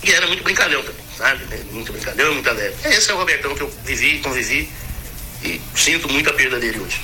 [0.02, 1.44] e era muito brincalhão também, sabe?
[1.70, 2.74] Muito brincalhão, muito leve.
[2.84, 4.68] Esse é o Robertão que eu vivi, convivi
[5.44, 7.00] e sinto muito a perda dele hoje.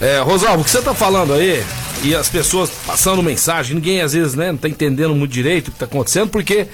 [0.00, 1.64] É, Rosalvo, o que você tá falando aí,
[2.04, 5.72] e as pessoas passando mensagem, ninguém às vezes né, não tá entendendo muito direito o
[5.72, 6.68] que tá acontecendo, porque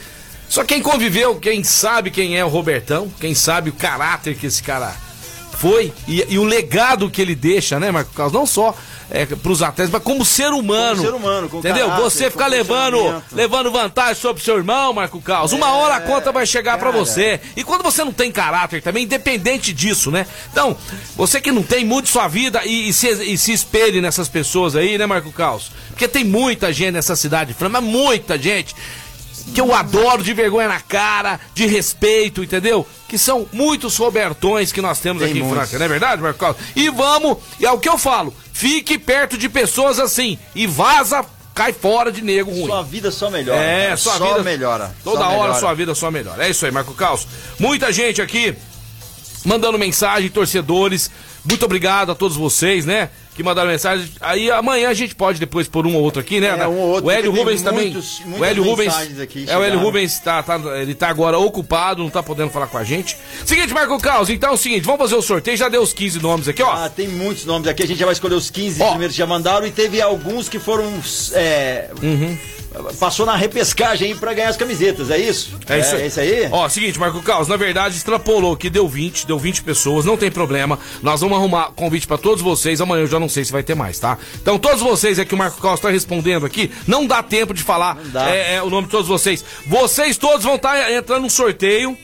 [0.46, 4.62] só quem conviveu, quem sabe quem é o Robertão, quem sabe o caráter que esse
[4.62, 4.94] cara
[5.54, 8.32] foi e, e o legado que ele deixa, né, Marco Carlos?
[8.34, 8.74] Não só
[9.10, 10.96] é, pros atletas, mas como ser humano.
[10.96, 11.86] Como ser humano, com Entendeu?
[11.86, 15.52] caráter, Você ficar levando, levando vantagem sobre seu irmão, Marco Carlos.
[15.52, 17.04] Uma hora a conta vai chegar pra É, cara.
[17.04, 17.40] você.
[17.56, 20.26] E quando você não tem caráter também, independente disso, né?
[20.50, 20.76] Então,
[21.16, 24.74] você que não tem, mude sua vida e, e se, e se espelhe nessas pessoas
[24.74, 25.70] aí, né, Marco Caos?
[25.90, 28.74] Porque tem muita gente nessa cidade de Franca, mas muita gente
[29.52, 32.86] que eu adoro de vergonha na cara, de respeito, entendeu?
[33.08, 35.68] Que são muitos Robertões que nós temos Tem aqui em muitos.
[35.68, 36.60] Franca, não é verdade, Marco Carlos?
[36.74, 41.24] E vamos, e é o que eu falo, fique perto de pessoas assim e vaza,
[41.54, 42.66] cai fora de nego ruim.
[42.66, 43.60] Sua vida só melhora.
[43.60, 43.96] É, cara.
[43.96, 44.94] sua só vida melhora.
[45.04, 45.60] Toda só hora melhora.
[45.60, 46.46] sua vida só melhora.
[46.46, 47.26] É isso aí, Marco Caos.
[47.58, 48.56] Muita gente aqui
[49.44, 51.10] mandando mensagem, torcedores.
[51.44, 53.10] Muito obrigado a todos vocês, né?
[53.34, 54.08] Que mandaram mensagem.
[54.20, 56.56] Aí amanhã a gente pode depois por um ou outro aqui, né?
[56.56, 57.90] É, um ou outro, o Hélio Rubens também.
[57.90, 58.94] muitos- o Hélio Rubens.
[59.20, 59.80] aqui É, o Hélio.
[59.80, 63.16] Rubens tá, tá, ele tá agora ocupado, não tá podendo falar com a gente.
[63.44, 65.56] Seguinte, Marco Caos, então é o seguinte, vamos fazer o sorteio.
[65.56, 66.70] Já deu os 15 nomes aqui, ó.
[66.72, 69.26] Ah, tem muitos nomes aqui, a gente já vai escolher os 15 primeiros que já
[69.26, 70.84] mandaram e teve alguns que foram.
[71.32, 72.38] É, Uhum.
[72.98, 75.58] Passou na repescagem aí pra ganhar as camisetas, é isso?
[75.68, 76.02] É isso aí.
[76.02, 76.48] É isso aí?
[76.50, 80.30] Ó, seguinte, Marco Caos, na verdade extrapolou que deu 20, deu 20 pessoas, não tem
[80.30, 80.78] problema.
[81.02, 82.80] Nós vamos arrumar convite pra todos vocês.
[82.80, 84.18] Amanhã eu já não sei se vai ter mais, tá?
[84.34, 87.62] Então, todos vocês é que o Marco Caos tá respondendo aqui, não dá tempo de
[87.62, 87.98] falar
[88.28, 89.44] é, é, o nome de todos vocês.
[89.66, 91.96] Vocês todos vão estar entrando no sorteio.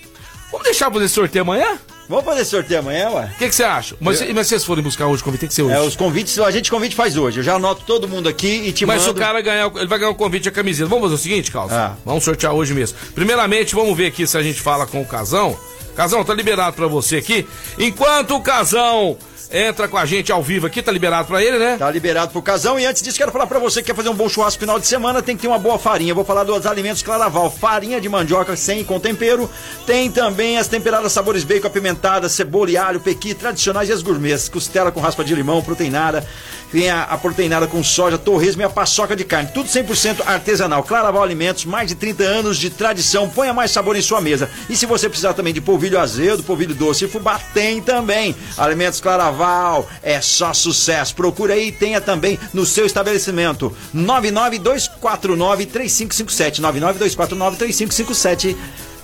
[0.51, 1.79] Vamos deixar fazer esse sorteio amanhã?
[2.11, 3.31] Vamos fazer sorteio amanhã, ué?
[3.33, 3.95] O que você acha?
[4.01, 5.75] Mas, Eu- se- mas se vocês forem buscar hoje, o convite tem que ser hoje.
[5.77, 7.39] É, os convites, a gente convite faz hoje.
[7.39, 9.13] Eu já anoto todo mundo aqui e te Mas mando.
[9.13, 10.89] o cara ganhar, ele vai ganhar o convite e a camiseta.
[10.89, 11.73] Vamos fazer o seguinte, Carlos?
[11.73, 11.95] Ah.
[12.05, 12.99] Vamos sortear hoje mesmo.
[13.15, 15.57] Primeiramente, vamos ver aqui se a gente fala com o Casão.
[15.95, 17.47] Casão, tá liberado pra você aqui.
[17.79, 19.17] Enquanto o Casão
[19.53, 21.77] entra com a gente ao vivo aqui, tá liberado pra ele, né?
[21.77, 22.79] Tá liberado pro casão.
[22.79, 24.87] E antes disso, quero falar pra você que quer fazer um bom churrasco final de
[24.87, 26.15] semana, tem que ter uma boa farinha.
[26.15, 27.51] Vou falar dos alimentos Claraval.
[27.51, 29.51] Farinha de mandioca sem e com tempero.
[29.87, 34.49] Tem também as temperadas sabores bacon, apimentada, cebola e alho, pequi, tradicionais e as gourmets.
[34.49, 36.27] Costela com raspa de limão, proteinada.
[36.71, 39.51] Tem a, a proteinada com soja, torresmo e a paçoca de carne.
[39.53, 40.83] Tudo 100% artesanal.
[40.83, 43.29] Claraval Alimentos, mais de 30 anos de tradição.
[43.29, 44.51] Ponha mais sabor em sua mesa.
[44.69, 48.35] E se você precisar também de polvilho azedo, polvilho doce e fubá, tem também.
[48.57, 51.15] Alimentos Claraval, é só sucesso.
[51.15, 53.75] Procura aí e tenha também no seu estabelecimento.
[53.95, 56.61] 99249-3557.
[56.61, 58.57] 99249-3557.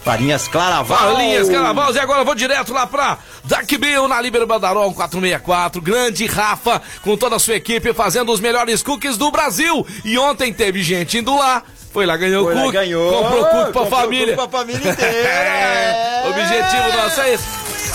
[0.07, 1.15] Farinhas Claraval.
[1.15, 5.83] Farinhas Carnaval, e agora eu vou direto lá pra Dark Bill, na Libero Badarol 464.
[5.83, 9.85] Grande Rafa, com toda a sua equipe, fazendo os melhores cookies do Brasil.
[10.05, 11.61] E ontem teve gente indo lá.
[11.93, 12.77] Foi lá, ganhou Foi o lá, cookie.
[12.77, 13.13] ganhou.
[13.21, 14.37] Comprou cookie pra Comprou família.
[14.37, 15.29] cookie pra família inteira.
[15.29, 17.45] É, o objetivo nosso é esse.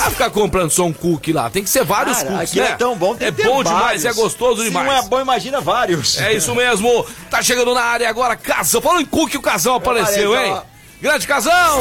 [0.02, 1.50] Vai ficar comprando só um cookie lá.
[1.50, 2.72] Tem que ser vários Cara, cookies, aqui né?
[2.72, 4.06] é tão bom, tem É que bom demais, vários.
[4.06, 4.90] é gostoso Se demais.
[4.90, 6.20] um é bom, imagina vários.
[6.20, 7.06] É isso mesmo.
[7.30, 8.82] Tá chegando na área agora, Casão.
[8.82, 10.62] Falando em cookie, o Casão apareceu, Apareceu, hein?
[11.02, 11.80] Grande Casão!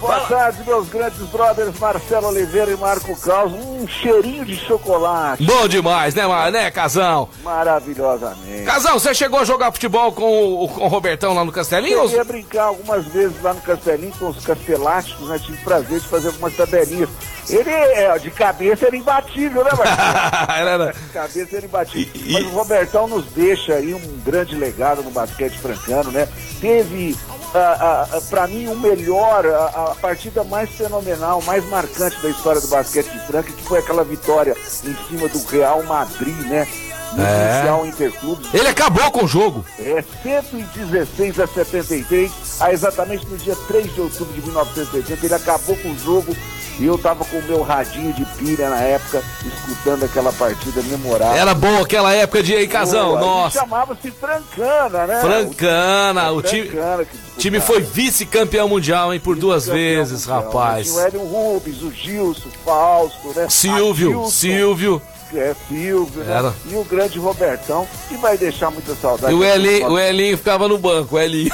[0.00, 3.50] Boa tarde, meus grandes brothers Marcelo Oliveira e Marco Caos.
[3.52, 5.42] Um cheirinho de chocolate.
[5.42, 7.28] Bom demais, né, Mar- né, Casão?
[7.42, 8.64] Maravilhosamente.
[8.64, 11.98] Casão, você chegou a jogar futebol com o, com o Robertão lá no Castelinho?
[11.98, 15.38] Eu ia brincar algumas vezes lá no Castelinho com os casteláticos, né?
[15.42, 17.08] Tive prazer de fazer algumas tabelinhas.
[17.48, 20.52] Ele, é, de cabeça, era imbatível, né, Marcelo?
[20.68, 22.22] Era- de cabeça, era imbatível.
[22.32, 26.28] Mas o Robertão nos deixa aí um grande legado no basquete francano, né?
[26.60, 27.16] Teve,
[27.54, 32.60] ah, ah, pra mim, o melhor, a, a partida mais fenomenal, mais marcante da história
[32.60, 36.66] do basquete de Franca, que foi aquela vitória em cima do Real Madrid, né?
[37.14, 37.86] No É.
[37.86, 38.52] Interclubes.
[38.52, 39.64] Ele acabou com o jogo.
[39.78, 45.76] É 116 a 73, a exatamente no dia 3 de outubro de 1980, ele acabou
[45.76, 46.36] com o jogo
[46.78, 51.36] e eu tava com o meu radinho de pilha na época, escutando aquela partida memorável.
[51.36, 53.14] Era bom aquela época de aí, Casão.
[53.14, 53.60] Pô, Nossa.
[53.60, 55.20] Chamava-se Francana, né?
[55.20, 57.06] Francana, o time, Francana
[57.38, 60.88] time foi vice-campeão mundial, hein, por duas vezes, rapaz.
[60.88, 63.46] Tinha o Hélio Rubens, o Gilson, o Fausto, né?
[63.48, 65.00] Silvio, Silvio.
[65.34, 66.52] É, Silvio, né?
[66.66, 69.32] E o grande Robertão, que vai deixar muita saudade.
[69.32, 71.50] E o Elinho, o Elinho ficava no banco, o Elinho.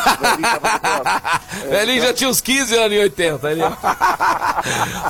[1.68, 3.50] O Elinho já tinha uns 15 anos em 80.
[3.50, 3.62] Ele...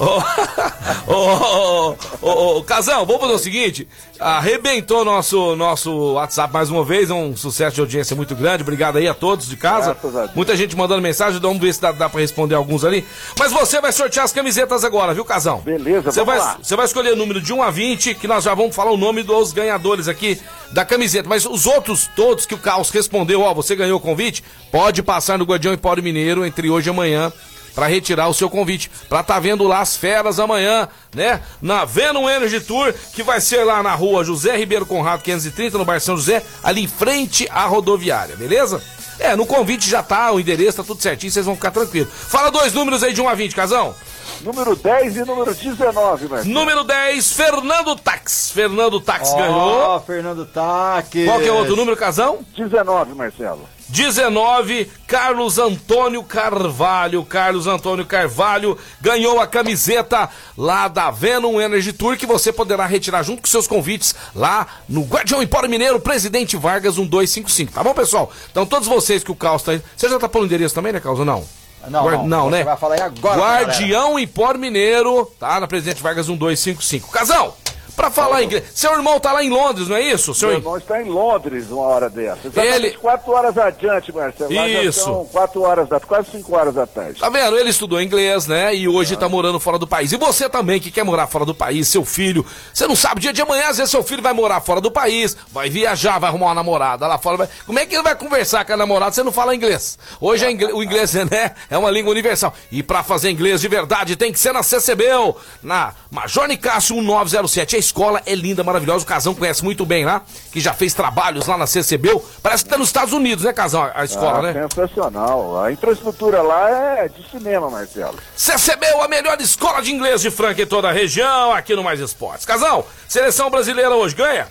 [0.01, 3.89] Ô, ô, ô, ô, Casão, vamos fazer o seguinte:
[4.23, 8.63] arrebentou nosso, nosso WhatsApp mais uma vez, é um sucesso de audiência muito grande.
[8.63, 9.97] Obrigado aí a todos de casa.
[10.35, 13.05] Muita gente mandando mensagem, vamos ver se dá, dá pra responder alguns ali.
[13.39, 15.61] Mas você vai sortear as camisetas agora, viu, Casão?
[15.61, 16.59] Beleza, Você vai, lá.
[16.63, 18.97] você vai escolher o número de 1 a 20, que nós já vamos falar o
[18.97, 20.41] nome dos ganhadores aqui
[20.73, 21.29] da camiseta.
[21.29, 25.39] Mas os outros todos que o Caos respondeu, ó, você ganhou o convite, pode passar
[25.39, 27.33] no Guardião Empório Mineiro entre hoje e amanhã
[27.75, 28.91] pra retirar o seu convite.
[29.09, 31.41] Pra tá vendo lá as feras amanhã, né?
[31.61, 35.85] Na Venom Energy Tour, que vai ser lá na rua José Ribeiro Conrado 530, no
[35.85, 38.83] bairro São José, ali em frente à rodoviária, beleza?
[39.19, 42.09] É, no convite já tá, o endereço tá tudo certinho, vocês vão ficar tranquilos.
[42.13, 43.95] Fala dois números aí de 1 a 20, Casão.
[44.41, 46.53] Número 10 e número 19, Marcelo.
[46.53, 48.51] Número 10, Fernando Tax.
[48.53, 50.01] Fernando Tax Ó, ganhou.
[50.01, 51.25] Fernando Taques.
[51.25, 52.41] Qual que é o outro número, Casão?
[52.57, 53.69] 19, Marcelo.
[53.93, 57.23] 19, Carlos Antônio Carvalho.
[57.27, 63.23] Carlos Antônio Carvalho ganhou a camiseta lá da Venom Energy Tour que você poderá retirar
[63.23, 67.71] junto com seus convites lá no Guardião Empório Mineiro, Presidente Vargas 1255.
[67.73, 68.33] Tá bom, pessoal?
[68.51, 69.83] Então, todos vocês que o Caos tá aí.
[69.95, 71.19] Você já tá pondo endereço também, né, Caos?
[71.19, 71.45] ou Não.
[71.89, 72.65] Não, Guar- não, não, você né?
[72.65, 75.61] vai falar aí agora pra Guardião Empório Mineiro, tá?
[75.61, 77.11] Na Presidente Vargas 1255.
[77.11, 77.53] Casão,
[77.97, 78.65] pra falar inglês.
[78.75, 80.35] Seu irmão tá lá em Londres, não é isso?
[80.35, 82.47] Seu Meu irmão está em Londres uma hora dessa.
[82.49, 84.53] Exatamente Ele- quatro horas adiante, Marcelo.
[84.53, 85.05] Isso.
[85.05, 87.21] são quatro horas da quase cinco horas da tarde.
[87.21, 87.59] Tá vendo?
[87.59, 88.75] Ele estudou inglês, né?
[88.75, 90.13] E hoje tá morando fora do país.
[90.13, 92.45] E você também que quer morar fora do país, seu filho.
[92.73, 95.37] Você não sabe, dia de amanhã, às vezes seu filho vai morar fora do país,
[95.53, 97.37] vai viajar, vai arrumar uma namorada lá fora.
[97.37, 99.99] vai- Como é que ele vai conversar com a namorada se você não fala inglês?
[100.21, 102.55] Hoje é inglês- o inglês né, é uma língua universal.
[102.71, 107.82] E pra fazer inglês de verdade tem que ser na CCBEL, na Major Nicásio 1907.
[107.83, 109.05] Escola é linda, maravilhosa.
[109.05, 110.23] O Casão conhece muito bem lá,
[110.53, 112.25] que já fez trabalhos lá na CCBEL.
[112.43, 113.91] Parece que tá nos Estados Unidos, né, Casão?
[113.95, 114.69] A escola, ah, né?
[114.69, 115.63] Sensacional.
[115.63, 116.71] A infraestrutura lá
[117.01, 118.19] é de cinema, Marcelo.
[118.37, 121.99] CCBEL, a melhor escola de inglês de Franca em toda a região, aqui no Mais
[121.99, 122.47] Esportes.
[122.47, 124.47] Casão, seleção brasileira hoje ganha?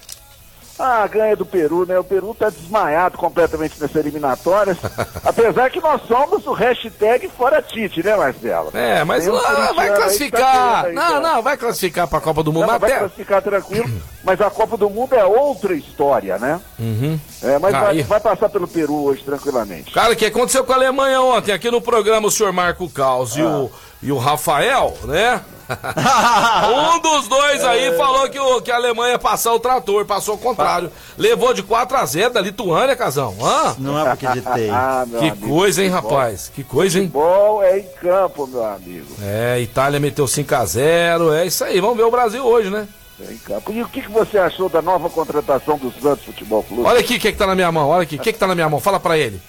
[0.82, 1.97] Ah, ganha do Peru, né?
[1.99, 4.77] O Peru tá desmaiado completamente nessa eliminatória.
[5.23, 8.71] apesar que nós somos o hashtag fora Tite, né, Marcelo?
[8.73, 10.86] É, mas um ah, corintiano vai aí tá classificar.
[10.86, 12.61] aí, não, não, vai classificar pra Copa do Mundo.
[12.61, 13.89] Não, mas vai até- classificar tranquilo,
[14.23, 16.59] mas a Copa do Mundo é outra história, né?
[16.79, 17.19] Uhum.
[17.43, 19.91] É, mas vai, vai passar pelo Peru hoje tranquilamente.
[19.91, 21.51] Cara, o que aconteceu com a Alemanha ontem?
[21.51, 23.71] Aqui no programa, o senhor Marco Caos e, o,
[24.01, 25.41] e o Rafael, né?
[26.95, 30.36] um dos dois aí falou que, o, que a Alemanha ia passar o trator, passou
[30.36, 30.91] o contrário.
[31.17, 33.36] Levou de 4 a 0 da Lituânia, Casão.
[33.41, 33.76] Hã?
[33.80, 34.69] Não é porque acreditei.
[34.82, 36.11] Ah, Que amigo, coisa, hein, futebol.
[36.11, 36.51] rapaz?
[36.53, 37.05] Que coisa, hein?
[37.05, 39.07] Futebol é em campo, meu amigo.
[39.22, 42.88] É, Itália meteu 5 a 0 É isso aí, vamos ver o Brasil hoje, né?
[43.28, 43.72] É em campo.
[43.72, 46.84] E o que, que você achou da nova contratação do Santos Futebol Clube?
[46.84, 48.47] Olha aqui o que, que tá na minha mão, olha aqui, o que, que tá
[48.47, 49.39] na minha mão, fala pra ele.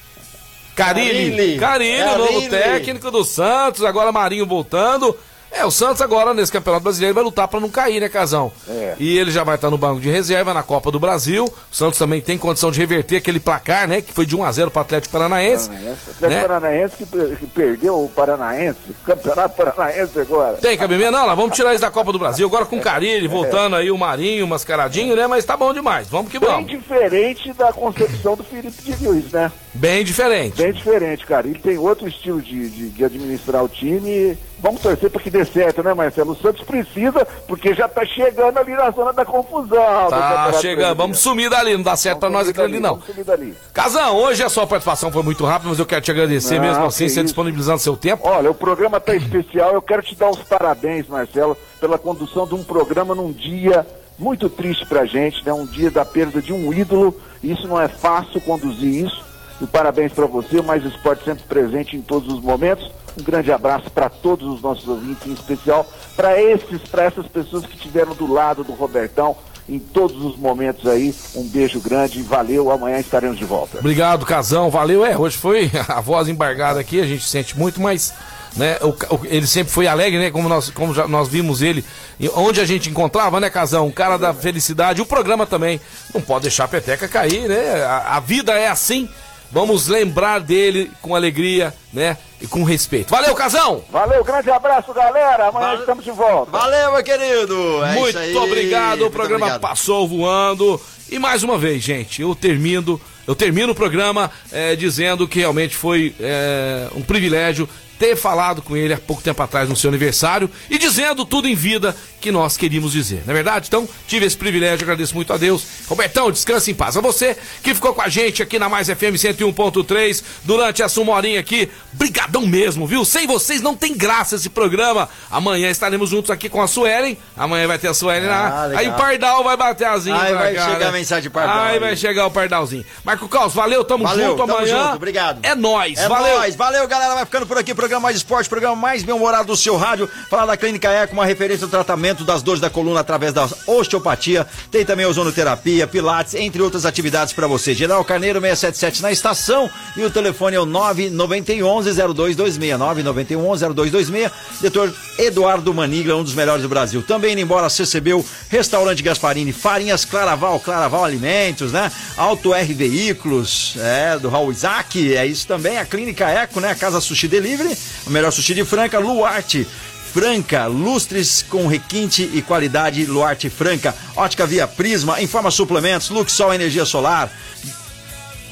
[0.74, 1.58] Carilli, Carille.
[1.58, 5.16] Carilli, o novo técnico do Santos, agora Marinho voltando.
[5.52, 8.50] É, o Santos agora nesse Campeonato Brasileiro vai lutar pra não cair, né, Casão?
[8.66, 8.94] É.
[8.98, 11.44] E ele já vai estar no banco de reserva na Copa do Brasil.
[11.44, 14.50] O Santos também tem condição de reverter aquele placar, né, que foi de 1 a
[14.50, 15.70] 0 pro Atlético Paranaense.
[15.70, 16.40] Atlético né?
[16.40, 20.56] Paranaense que, que perdeu o Paranaense, o Campeonato Paranaense agora.
[20.56, 21.12] Tem cabimento?
[21.12, 22.46] Não, lá, vamos tirar isso da Copa do Brasil.
[22.46, 25.26] Agora com o Carilli, voltando aí o Marinho, mascaradinho, né?
[25.26, 26.08] Mas tá bom demais.
[26.08, 26.70] Vamos que Bem vamos.
[26.70, 29.52] diferente da concepção do Felipe de Luiz, né?
[29.74, 30.62] Bem diferente.
[30.62, 31.46] Bem diferente, cara.
[31.46, 34.36] Ele tem outro estilo de, de, de administrar o time.
[34.58, 36.32] Vamos torcer para que dê certo, né, Marcelo?
[36.32, 40.08] O Santos precisa, porque já tá chegando ali na zona da confusão.
[40.08, 42.90] Tá chegando, vamos sumir dali, não dá certo pra nós aquilo ali não.
[42.90, 43.54] Vamos subir dali.
[43.72, 46.84] Casão, hoje a sua participação foi muito rápida, mas eu quero te agradecer Não, mesmo
[46.84, 48.28] assim, você disponibilizando seu tempo.
[48.28, 49.72] Olha, o programa tá especial.
[49.72, 53.86] Eu quero te dar os parabéns, Marcelo, pela condução de um programa num dia
[54.18, 55.52] muito triste pra gente, né?
[55.52, 57.18] Um dia da perda de um ídolo.
[57.42, 59.31] Isso não é fácil conduzir isso.
[59.62, 62.90] E parabéns pra você, o Mais Esporte sempre presente em todos os momentos.
[63.18, 65.86] Um grande abraço para todos os nossos ouvintes, em especial
[66.16, 69.36] para esses, para essas pessoas que estiveram do lado do Robertão
[69.68, 71.14] em todos os momentos aí.
[71.36, 72.70] Um beijo grande, valeu.
[72.70, 73.78] Amanhã estaremos de volta.
[73.78, 75.04] Obrigado, Casão, valeu.
[75.06, 78.12] É, hoje foi a voz embargada aqui, a gente sente muito, mas
[78.56, 80.30] né, o o- ele sempre foi alegre, né?
[80.30, 81.84] Como nós, como já, nós vimos ele,
[82.18, 83.86] e onde a gente encontrava, né, Casão?
[83.86, 85.00] Um cara da felicidade.
[85.00, 85.80] O programa também
[86.12, 87.84] não pode deixar a peteca cair, né?
[87.84, 89.08] A, a vida é assim.
[89.52, 92.16] Vamos lembrar dele com alegria, né?
[92.40, 93.10] E com respeito.
[93.10, 93.84] Valeu, Casão!
[93.90, 95.48] Valeu, grande abraço, galera.
[95.48, 96.50] Amanhã estamos de volta.
[96.50, 97.84] Valeu, meu querido.
[97.84, 98.36] É Muito isso aí.
[98.36, 99.60] obrigado, o Muito programa obrigado.
[99.60, 100.80] passou voando.
[101.10, 105.76] E mais uma vez, gente, eu termino, eu termino o programa eh, dizendo que realmente
[105.76, 107.68] foi eh, um privilégio
[108.02, 111.54] ter falado com ele há pouco tempo atrás no seu aniversário e dizendo tudo em
[111.54, 113.66] vida que nós queríamos dizer, não é verdade?
[113.68, 115.64] Então, tive esse privilégio, agradeço muito a Deus.
[115.88, 116.96] Robertão, descanse em paz.
[116.96, 121.12] A você que ficou com a gente aqui na Mais FM 101.3 durante essa uma
[121.12, 123.04] horinha aqui, brigadão mesmo, viu?
[123.04, 125.08] Sem vocês não tem graça esse programa.
[125.30, 127.16] Amanhã estaremos juntos aqui com a Suelen.
[127.36, 128.66] Amanhã vai ter a Suelen Ah, lá.
[128.66, 128.78] legal.
[128.80, 130.86] Aí o Pardal vai bater asinha Aí vai cá, chegar né?
[130.86, 131.78] a mensagem de Pardal Aí aí.
[131.80, 132.84] vai chegar o Pardalzinho.
[133.04, 134.82] Marco Caos, valeu, tamo Valeu, junto tamo amanhã.
[134.84, 135.38] junto, obrigado.
[135.42, 136.38] É nóis, É valeu.
[136.38, 139.76] nóis, valeu galera, vai ficando por aqui, programa Mais Esporte, programa mais bem-humorado do seu
[139.76, 143.48] rádio, falar da Clínica Eco, uma referência no tratamento das dores da coluna através da
[143.66, 147.74] osteopatia, tem também ozonoterapia, pilates, entre outras atividades para você.
[147.74, 154.30] General Carneiro 677 na estação e o telefone é o 991-0226, 991-0226,
[154.60, 157.02] doutor Eduardo Manigla, um dos melhores do Brasil.
[157.02, 161.90] Também indo embora, CCBU, Restaurante Gasparini, Farinhas Claraval, Claraval Alimentos, né?
[162.16, 166.70] Auto R Veículos, é, do Raul Isaac, é isso também, a Clínica Eco, né?
[166.70, 167.76] A Casa Sushi Delivery,
[168.06, 169.66] o melhor sushi de Franca, Luarte.
[170.12, 176.84] Franca, lustres com requinte e qualidade Luarte Franca, ótica via Prisma, Informa Suplementos, Luxol Energia
[176.84, 177.32] Solar,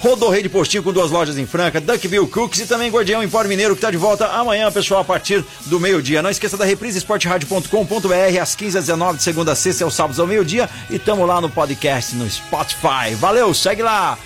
[0.01, 3.75] Rodorrei de Postinho com duas lojas em Franca, Duckville Cooks e também Guardião Empório Mineiro
[3.75, 6.23] que está de volta amanhã, pessoal, a partir do meio-dia.
[6.23, 10.19] Não esqueça da reprise esporteradio.com.br às 15 às 19 de segunda a sexta, aos sábados
[10.19, 13.15] ao meio-dia e tamo lá no podcast no Spotify.
[13.19, 14.17] Valeu, segue lá.